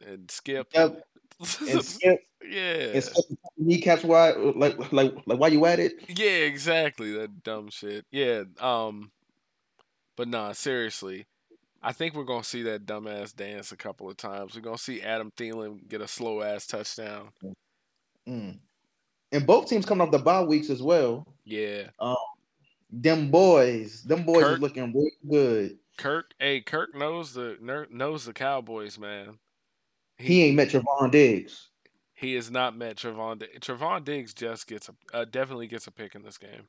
[0.05, 0.67] and skip.
[0.73, 1.03] Yep.
[1.69, 2.19] And skip
[2.49, 2.89] yeah.
[2.95, 5.93] and skip the kneecaps wide like like like why you at it?
[6.09, 7.11] Yeah, exactly.
[7.11, 8.05] That dumb shit.
[8.09, 8.43] Yeah.
[8.59, 9.11] Um
[10.15, 11.27] but nah, seriously.
[11.87, 14.55] I think we're gonna see that dumbass dance a couple of times.
[14.55, 17.29] We're gonna see Adam Thielen get a slow ass touchdown.
[18.27, 18.57] Mm.
[19.31, 21.25] And both teams coming off the bye weeks as well.
[21.45, 21.83] Yeah.
[21.99, 22.17] Um,
[22.91, 25.77] them boys, them boys Kirk- is looking real good.
[25.97, 27.55] Kirk, hey, Kirk knows the
[27.89, 29.39] knows the Cowboys, man.
[30.17, 31.69] He ain't met Javon Diggs.
[32.15, 33.39] He has not met Trevon.
[33.39, 33.59] Diggs.
[33.65, 36.67] Trevon Diggs just gets a uh, definitely gets a pick in this game.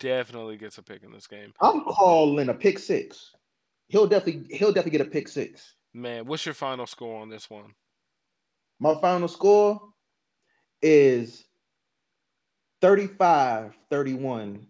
[0.00, 1.52] Definitely gets a pick in this game.
[1.60, 3.36] I'm calling a pick six.
[3.88, 5.74] He'll definitely he'll definitely get a pick six.
[5.94, 7.74] Man, what's your final score on this one?
[8.78, 9.80] My final score
[10.80, 11.44] is
[12.82, 14.66] 35-31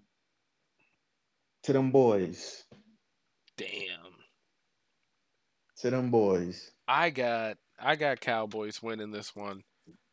[1.64, 2.64] to them boys.
[3.57, 3.69] Damn.
[5.79, 6.71] To them boys.
[6.87, 9.62] I got I got Cowboys winning this one.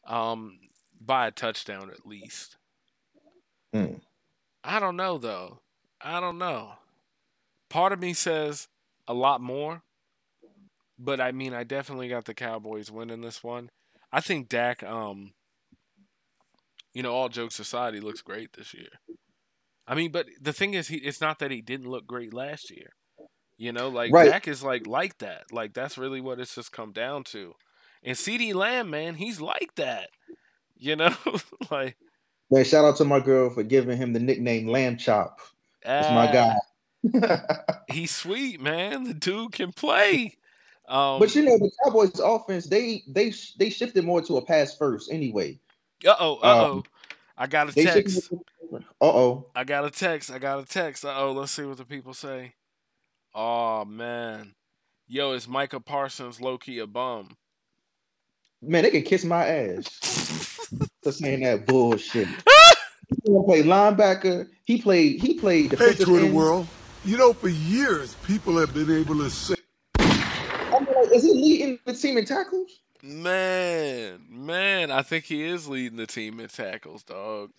[0.08, 0.60] Um
[1.00, 2.58] by a touchdown at least.
[3.74, 4.02] Mm.
[4.64, 5.62] I don't know though.
[6.02, 6.74] I don't know.
[7.70, 8.68] Part of me says
[9.08, 9.82] a lot more.
[10.98, 13.70] But I mean I definitely got the Cowboys winning this one.
[14.12, 15.34] I think Dak um
[16.94, 18.88] you know, all jokes aside, he looks great this year.
[19.86, 22.72] I mean, but the thing is he it's not that he didn't look great last
[22.72, 22.92] year.
[23.58, 24.30] You know, like Right.
[24.30, 25.44] Dak is like like that.
[25.52, 27.54] Like that's really what it's just come down to.
[28.04, 30.10] And CeeDee Lamb, man, he's like that.
[30.78, 31.16] You know,
[31.72, 31.98] like
[32.52, 35.40] Man, shout out to my girl for giving him the nickname Lamb Chop.
[35.84, 36.56] That's my guy.
[37.92, 39.04] He's sweet, man.
[39.04, 40.38] The dude can play.
[40.88, 44.78] Um, but you know the Cowboys offense, they they they shifted more to a pass
[44.78, 45.60] first anyway.
[46.06, 46.72] uh oh, uh oh.
[46.74, 46.84] um,
[47.38, 48.32] I got a text.
[48.72, 49.48] Uh oh.
[49.56, 50.32] I got a text.
[50.32, 51.04] I got a text.
[51.04, 51.32] Uh oh.
[51.32, 52.54] Let's see what the people say.
[53.34, 54.54] Oh man,
[55.08, 57.36] yo, is Micah Parsons low key a bum?
[58.62, 59.88] Man, they can kiss my ass
[61.04, 62.28] for saying that bullshit.
[63.10, 64.48] he gonna play linebacker.
[64.66, 65.20] He played.
[65.20, 66.36] He played Hey, defensive Twitter end.
[66.36, 66.68] world.
[67.06, 69.54] You know, for years, people have been able to say.
[70.00, 72.80] I mean, like, is he leading the team in tackles?
[73.04, 77.52] Man, man, I think he is leading the team in tackles, dog.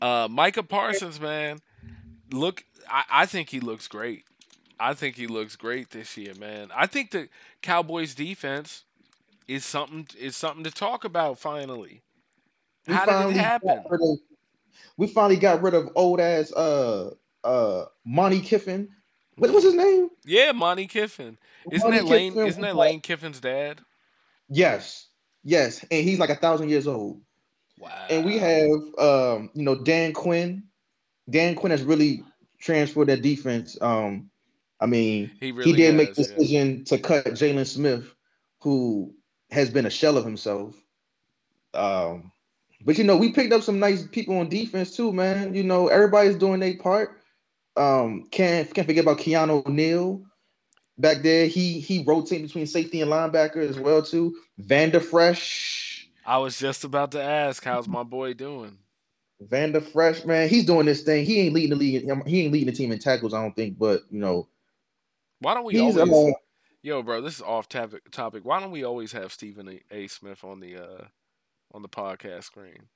[0.00, 1.58] Uh, Micah Parsons, man.
[2.32, 4.24] Look, I, I think he looks great.
[4.78, 6.70] I think he looks great this year, man.
[6.74, 7.28] I think the
[7.60, 8.84] Cowboys defense
[9.46, 12.00] is something is something to talk about finally.
[12.88, 13.84] We How did it finally got happen?
[13.90, 14.18] rid of-
[14.96, 17.10] we finally got rid of old ass uh
[17.44, 18.88] uh Monte Kiffin.
[19.36, 20.10] What was his name?
[20.24, 21.38] Yeah, Monte Kiffin.
[21.70, 23.80] Isn't Monte that Lane Kiffin isn't that Lane Kiffin's dad?
[24.48, 25.08] Yes,
[25.44, 27.20] yes, and he's like a thousand years old.
[27.78, 28.06] Wow.
[28.10, 30.64] And we have um, you know, Dan Quinn.
[31.28, 32.22] Dan Quinn has really
[32.58, 33.78] transferred that defense.
[33.80, 34.30] Um,
[34.80, 36.36] I mean, He really did make the has, yeah.
[36.36, 38.14] decision to cut Jaylon Smith,
[38.60, 39.14] who
[39.50, 40.74] has been a shell of himself.
[41.74, 42.32] Um,
[42.82, 45.54] but you know, we picked up some nice people on defense too, man.
[45.54, 47.19] You know, everybody's doing their part.
[47.80, 50.22] Um, can't can't forget about Keanu Neal
[50.98, 51.46] back there.
[51.46, 54.36] He he rotating between safety and linebacker as well too.
[54.58, 56.08] Vander Esch.
[56.26, 58.76] I was just about to ask, how's my boy doing?
[59.40, 61.24] Vander Esch, man, he's doing this thing.
[61.24, 62.26] He ain't leading the league.
[62.26, 63.78] He ain't leading the team in tackles, I don't think.
[63.78, 64.46] But you know,
[65.38, 66.32] Why don't we always uh,
[66.82, 68.44] Yo, bro, this is off topic topic.
[68.44, 69.96] Why don't we always have Stephen A.
[69.96, 70.06] A.
[70.06, 71.04] Smith on the uh
[71.72, 72.88] on the podcast screen?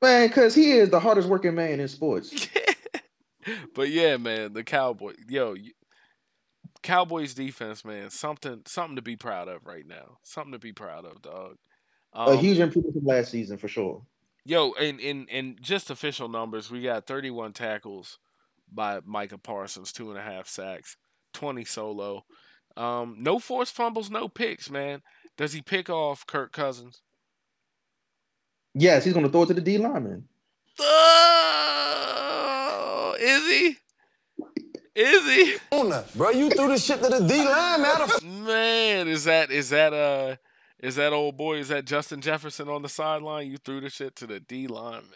[0.00, 2.48] man, because he is the hardest working man in sports.
[3.74, 5.54] But yeah, man, the Cowboy, yo,
[6.82, 10.18] Cowboys defense, man, something something to be proud of right now.
[10.22, 11.56] Something to be proud of, dog.
[12.14, 14.02] a Um, huge improvement from last season for sure.
[14.44, 18.18] Yo, in in in just official numbers, we got 31 tackles
[18.72, 20.96] by Micah Parsons, two and a half sacks,
[21.34, 22.24] 20 solo.
[22.76, 25.02] Um, no forced fumbles, no picks, man.
[25.36, 27.02] Does he pick off Kirk Cousins?
[28.74, 30.28] Yes, he's gonna throw it to the D lineman.
[33.18, 33.76] Is he?
[34.94, 35.56] Is he?
[36.16, 38.44] Bro, you threw this shit to the D line, man.
[38.44, 40.36] Man, is that is that uh
[40.80, 41.58] is that old boy?
[41.58, 43.50] Is that Justin Jefferson on the sideline?
[43.50, 45.10] You threw the shit to the D lineman.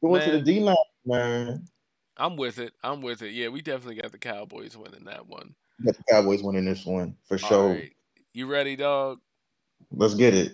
[0.00, 0.44] Throw it to the Man.
[0.44, 0.76] D line,
[1.06, 1.68] man.
[2.16, 2.74] I'm with it.
[2.82, 3.32] I'm with it.
[3.32, 5.54] Yeah, we definitely got the Cowboys winning that one.
[5.84, 7.68] Got the Cowboys winning this one for All sure.
[7.70, 7.92] right.
[8.32, 9.20] You ready, dog?
[9.90, 10.52] Let's get it.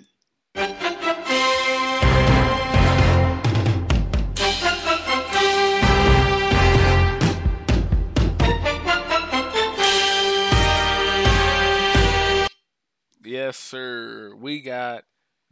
[13.23, 14.35] Yes, sir.
[14.35, 15.05] We got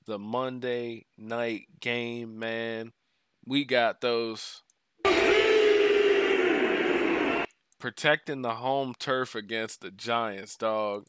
[0.07, 2.93] the Monday night game, man.
[3.47, 4.63] We got those
[7.79, 11.07] protecting the home turf against the Giants, dog.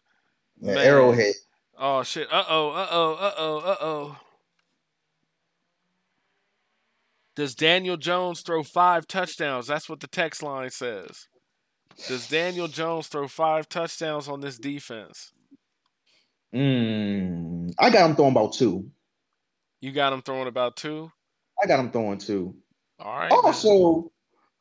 [0.59, 0.85] Yeah, Man.
[0.85, 1.33] Arrowhead.
[1.77, 2.27] Oh shit.
[2.31, 2.69] Uh oh.
[2.69, 3.13] Uh oh.
[3.13, 3.57] Uh oh.
[3.59, 4.17] Uh oh.
[7.35, 9.67] Does Daniel Jones throw five touchdowns?
[9.67, 11.27] That's what the text line says.
[12.07, 15.31] Does Daniel Jones throw five touchdowns on this defense?
[16.53, 18.89] Mm, I got him throwing about two.
[19.81, 21.11] You got him throwing about two.
[21.61, 22.55] I got him throwing two.
[22.99, 23.31] All right.
[23.31, 24.11] Also,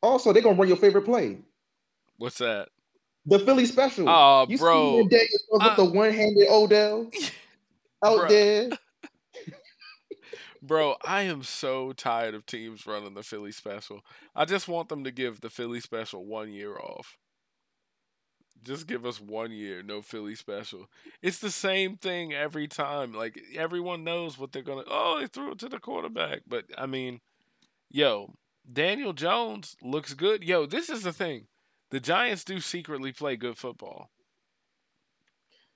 [0.01, 1.39] also they're gonna run your favorite play,
[2.17, 2.69] What's that?
[3.25, 4.05] the Philly special.
[4.07, 4.91] Oh, you bro.
[4.91, 7.09] see when Daniel with the one-handed Odell
[8.03, 8.27] out Bro.
[8.29, 8.69] there.
[10.61, 14.01] Bro, I am so tired of teams running the Philly special.
[14.35, 17.17] I just want them to give the Philly special one year off.
[18.63, 20.89] Just give us one year, no Philly special.
[21.21, 23.13] It's the same thing every time.
[23.13, 24.83] Like everyone knows what they're gonna.
[24.87, 26.41] Oh, they threw it to the quarterback.
[26.47, 27.21] But I mean,
[27.89, 28.33] yo,
[28.71, 30.43] Daniel Jones looks good.
[30.43, 31.47] Yo, this is the thing.
[31.91, 34.09] The Giants do secretly play good football.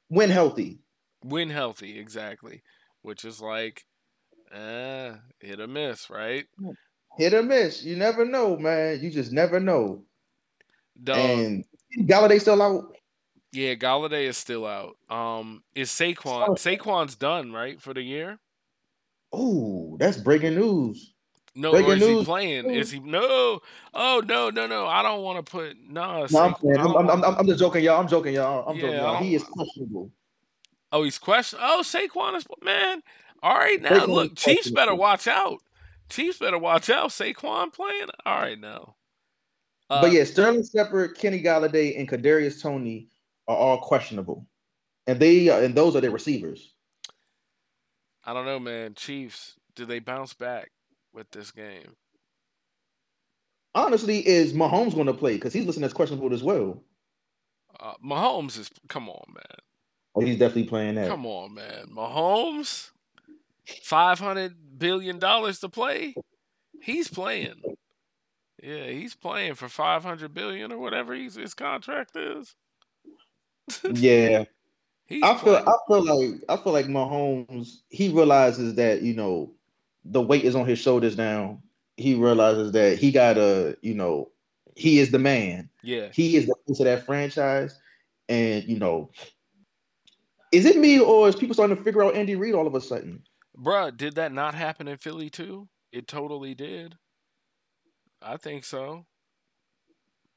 [0.09, 0.79] When healthy.
[1.21, 2.61] When healthy, exactly.
[3.01, 3.85] Which is like,
[4.53, 6.45] uh, hit or miss, right?
[7.17, 7.83] Hit or miss.
[7.83, 8.99] You never know, man.
[9.01, 10.03] You just never know.
[11.01, 11.17] Dog.
[11.17, 11.65] And
[11.99, 12.95] Golladay still out.
[13.51, 14.97] Yeah, Golladay is still out.
[15.09, 16.49] Um, is Saquon?
[16.57, 18.39] Saquon's done, right, for the year?
[19.31, 21.13] Oh, that's breaking news.
[21.55, 22.25] No, Breaking or is he news.
[22.25, 22.69] playing?
[22.71, 22.99] Is he?
[22.99, 23.59] No.
[23.93, 24.87] Oh no, no, no.
[24.87, 26.25] I don't want to put no.
[26.31, 28.01] No, I'm, I'm, I'm, I'm, just joking, y'all.
[28.01, 28.67] I'm joking, y'all.
[28.67, 29.15] I'm Yeah, joking, y'all.
[29.17, 30.11] He is questionable.
[30.91, 31.59] Oh, he's question.
[31.61, 33.03] Oh, Saquon is man.
[33.43, 35.59] All right, now Saquon look, Chiefs better watch out.
[36.09, 37.09] Chiefs better watch out.
[37.09, 38.07] Saquon playing.
[38.25, 38.95] All right, now.
[39.89, 43.09] Uh, but yeah, Sterling Shepard, Kenny Golladay, and Kadarius Toney
[43.47, 44.47] are all questionable,
[45.07, 46.73] and they and those are their receivers.
[48.23, 48.93] I don't know, man.
[48.95, 50.71] Chiefs, do they bounce back
[51.13, 51.95] with this game?
[53.75, 55.33] Honestly, is Mahomes going to play?
[55.33, 56.83] Because he's listed as questionable as well.
[57.79, 58.69] Uh, Mahomes is.
[58.87, 59.57] Come on, man.
[60.15, 61.09] Oh, he's definitely playing that.
[61.09, 61.87] Come on, man.
[61.91, 62.91] Mahomes,
[63.83, 66.15] five hundred billion dollars to play.
[66.81, 67.61] He's playing.
[68.63, 72.55] Yeah, he's playing for five hundred billion or whatever he's, his contract is.
[73.93, 74.45] Yeah,
[75.05, 75.67] He's I feel playing.
[75.67, 77.81] I feel like I feel like Mahomes.
[77.89, 79.51] He realizes that you know
[80.05, 81.61] the weight is on his shoulders now.
[81.97, 84.31] He realizes that he gotta you know
[84.75, 85.69] he is the man.
[85.83, 86.09] Yeah.
[86.13, 87.77] He is the face of that franchise.
[88.29, 89.11] And you know,
[90.51, 92.81] is it me or is people starting to figure out Andy Reid all of a
[92.81, 93.23] sudden?
[93.57, 95.67] Bruh, did that not happen in Philly too?
[95.91, 96.97] It totally did.
[98.23, 99.05] I think so.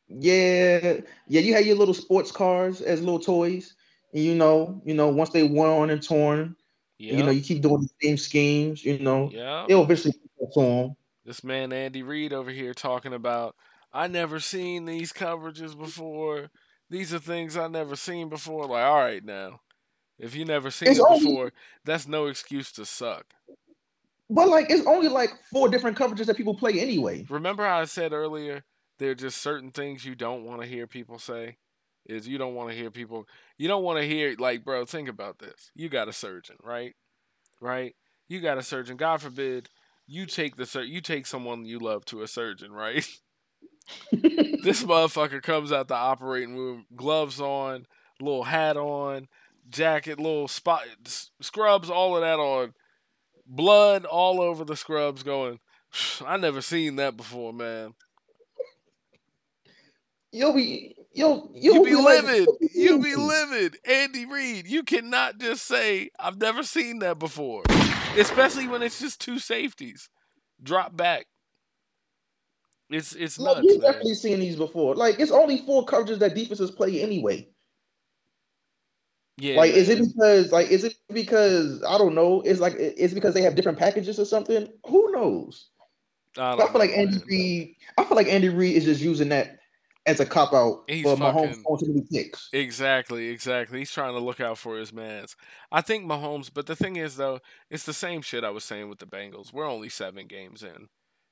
[0.09, 1.41] Yeah, yeah.
[1.41, 3.74] You had your little sports cars as little toys,
[4.14, 6.57] and you know, you know, once they worn and torn,
[6.99, 8.84] you know, you keep doing the same schemes.
[8.84, 9.68] You know, Yep.
[9.68, 10.97] they'll eventually catch to 'em.
[11.24, 13.57] This man Andy Reid over here talking about
[13.93, 16.51] I never seen these coverages before.
[16.89, 18.66] These are things I never seen before.
[18.66, 19.61] Like, all right now.
[20.18, 21.53] If you never seen It's it only- before,
[21.84, 23.34] that's no excuse to suck.
[24.29, 27.24] But like, it's only like four different coverages that people play anyway.
[27.29, 28.64] Remember how I said earlier,
[28.99, 31.59] there are just certain things you don't want to hear people say?
[32.09, 33.27] Is you don't want to hear people
[33.59, 35.72] you don't want to hear like, bro, think about this.
[35.74, 36.95] You got a surgeon, right?
[37.61, 37.97] Right?
[38.29, 38.97] You got a surgeon.
[38.97, 39.68] God forbid
[40.07, 43.07] you take the sur- you take someone you love to a surgeon, right?
[44.12, 47.87] this motherfucker comes out the operating room, gloves on,
[48.20, 49.29] little hat on,
[49.68, 50.83] jacket, little spot
[51.41, 52.74] scrubs, all of that on.
[53.47, 55.61] Blood all over the scrubs going,
[56.24, 57.94] I never seen that before, man.
[60.32, 62.49] You'll be you'll You you'll be like, livid.
[62.74, 63.78] You be livid.
[63.88, 67.62] Andy Reid, you cannot just say, I've never seen that before.
[68.18, 70.11] Especially when it's just two safeties.
[70.62, 71.26] Drop back.
[72.90, 74.94] It's it's Like, nuts, you've definitely seen these before.
[74.94, 77.49] Like, it's only four coverages that defenses play anyway.
[79.39, 79.57] Yeah.
[79.57, 82.43] like, is it because like is it because I don't know?
[82.43, 84.68] It's like it's because they have different packages or something.
[84.87, 85.68] Who knows?
[86.39, 87.24] I, I, feel like Andy man.
[87.28, 87.76] Reid.
[87.99, 89.59] I feel like Andy Reid is just using that
[90.07, 92.49] as a cop out He's for Mahomes fucking- throwing too many picks.
[92.53, 93.80] Exactly, exactly.
[93.80, 95.37] He's trying to look out for his mans.
[95.72, 98.89] I think Mahomes, but the thing is though, it's the same shit I was saying
[98.89, 99.53] with the Bengals.
[99.53, 100.89] We're only seven games in.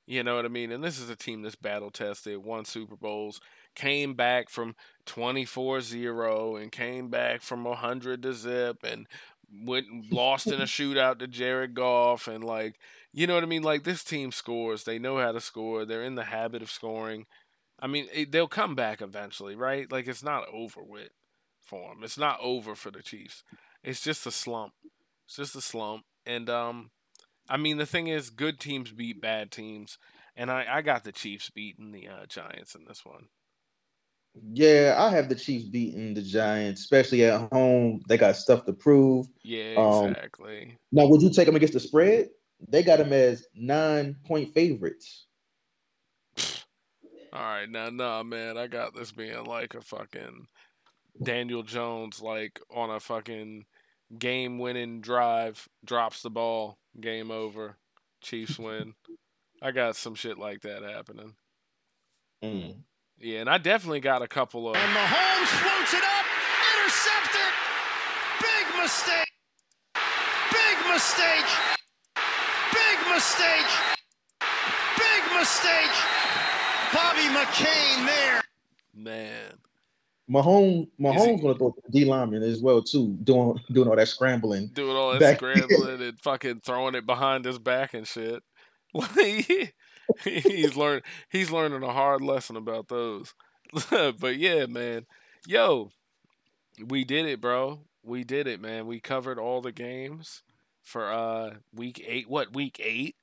[0.06, 0.70] You know what I mean?
[0.70, 3.40] And this is a team that's battle tested, won Super Bowls,
[3.74, 4.74] came back from
[5.06, 9.06] 24-0 and came back from 100 to zip and
[9.62, 12.76] went and lost in a shootout to Jared Goff and like,
[13.12, 13.62] you know what I mean?
[13.62, 14.84] Like this team scores.
[14.84, 15.84] They know how to score.
[15.84, 17.26] They're in the habit of scoring.
[17.78, 19.90] I mean, it, they'll come back eventually, right?
[19.90, 21.10] Like it's not over with
[21.62, 22.02] for them.
[22.02, 23.42] It's not over for the Chiefs.
[23.82, 24.72] It's just a slump.
[25.26, 26.04] It's just a slump.
[26.26, 26.90] And um,
[27.48, 29.98] I mean, the thing is, good teams beat bad teams,
[30.36, 33.28] and I I got the Chiefs beating the uh, Giants in this one.
[34.52, 38.02] Yeah, I have the Chiefs beating the Giants, especially at home.
[38.08, 39.26] They got stuff to prove.
[39.42, 40.76] Yeah, Um, exactly.
[40.90, 42.30] Now, would you take them against the spread?
[42.68, 45.26] They got them as nine point favorites.
[47.32, 50.46] All right, now, nah, man, I got this being like a fucking
[51.22, 53.66] Daniel Jones, like on a fucking
[54.18, 57.76] game-winning drive, drops the ball, game over,
[58.20, 58.94] Chiefs win.
[59.62, 61.34] I got some shit like that happening.
[62.42, 62.76] Mm.
[63.18, 64.76] Yeah, and I definitely got a couple of.
[64.76, 66.26] And Mahomes floats it up,
[66.76, 67.52] intercepted.
[68.40, 69.28] Big mistake.
[70.52, 71.50] Big mistake.
[72.72, 73.70] Big mistake.
[74.98, 75.94] Big mistake.
[76.92, 78.40] Bobby McCain there.
[78.96, 79.52] Man,
[80.30, 84.68] Mahomes, Mahomes gonna throw the D lineman as well too, doing doing all that scrambling.
[84.68, 88.42] doing all that Back- scrambling and fucking throwing it behind his back and shit.
[90.24, 93.34] He's learned he's learning a hard lesson about those.
[93.90, 95.06] but yeah, man.
[95.46, 95.90] Yo,
[96.84, 97.80] we did it, bro.
[98.02, 98.86] We did it, man.
[98.86, 100.42] We covered all the games
[100.82, 102.28] for uh week 8.
[102.28, 103.16] What, week 8?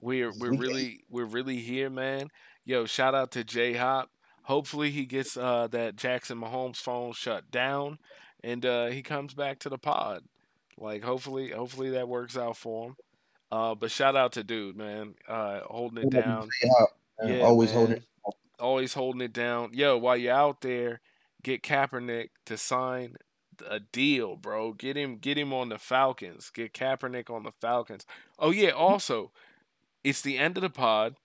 [0.00, 2.28] We're we're Week really we're really here, man.
[2.64, 4.10] Yo, shout out to J Hop.
[4.42, 7.98] Hopefully he gets uh that Jackson Mahomes phone shut down
[8.42, 10.24] and uh he comes back to the pod.
[10.76, 12.96] Like hopefully hopefully that works out for him.
[13.50, 15.14] Uh but shout out to dude, man.
[15.28, 16.48] Uh holding it down.
[17.24, 17.78] Yeah, always man.
[17.78, 18.04] holding it.
[18.58, 19.70] Always holding it down.
[19.74, 21.00] Yo, while you're out there,
[21.42, 23.16] get Kaepernick to sign
[23.68, 24.72] a deal, bro.
[24.72, 26.50] Get him get him on the Falcons.
[26.50, 28.06] Get Kaepernick on the Falcons.
[28.38, 29.32] Oh yeah, also,
[30.02, 31.16] it's the end of the pod.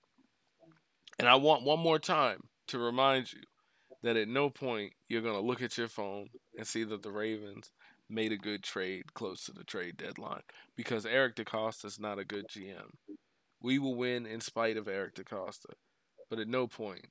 [1.17, 3.41] And I want one more time to remind you
[4.03, 7.71] that at no point you're gonna look at your phone and see that the Ravens
[8.09, 10.41] made a good trade close to the trade deadline
[10.75, 12.91] because Eric DeCosta is not a good GM.
[13.61, 15.73] We will win in spite of Eric DeCosta,
[16.29, 17.07] but at no point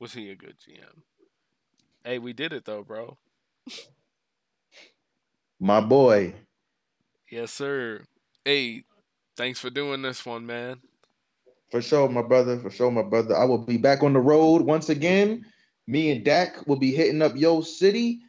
[0.00, 1.02] was he a good GM.
[2.04, 3.16] Hey, we did it though, bro.
[5.60, 6.34] My boy.
[7.30, 8.02] Yes, sir.
[8.44, 8.82] Hey,
[9.36, 10.78] thanks for doing this one, man.
[11.70, 12.58] For sure, my brother.
[12.58, 13.36] For sure, my brother.
[13.36, 15.46] I will be back on the road once again.
[15.86, 18.20] Me and Dak will be hitting up Yo City.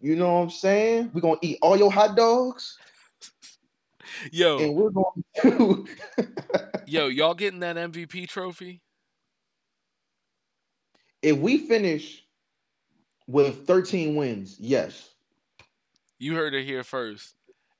[0.00, 1.10] You know what I'm saying?
[1.12, 2.78] We're gonna eat all your hot dogs.
[4.30, 5.86] Yo, and we're going to
[6.86, 8.82] yo, y'all getting that MVP trophy?
[11.26, 12.24] if we finish
[13.26, 15.10] with 13 wins, yes.
[16.18, 17.34] You heard it here first.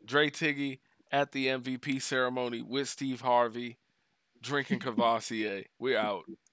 [0.05, 0.81] Dre Tiggy
[1.12, 3.79] at the MVP ceremony with Steve Harvey
[4.43, 5.67] drinking Cavassier.
[5.79, 6.25] We're out.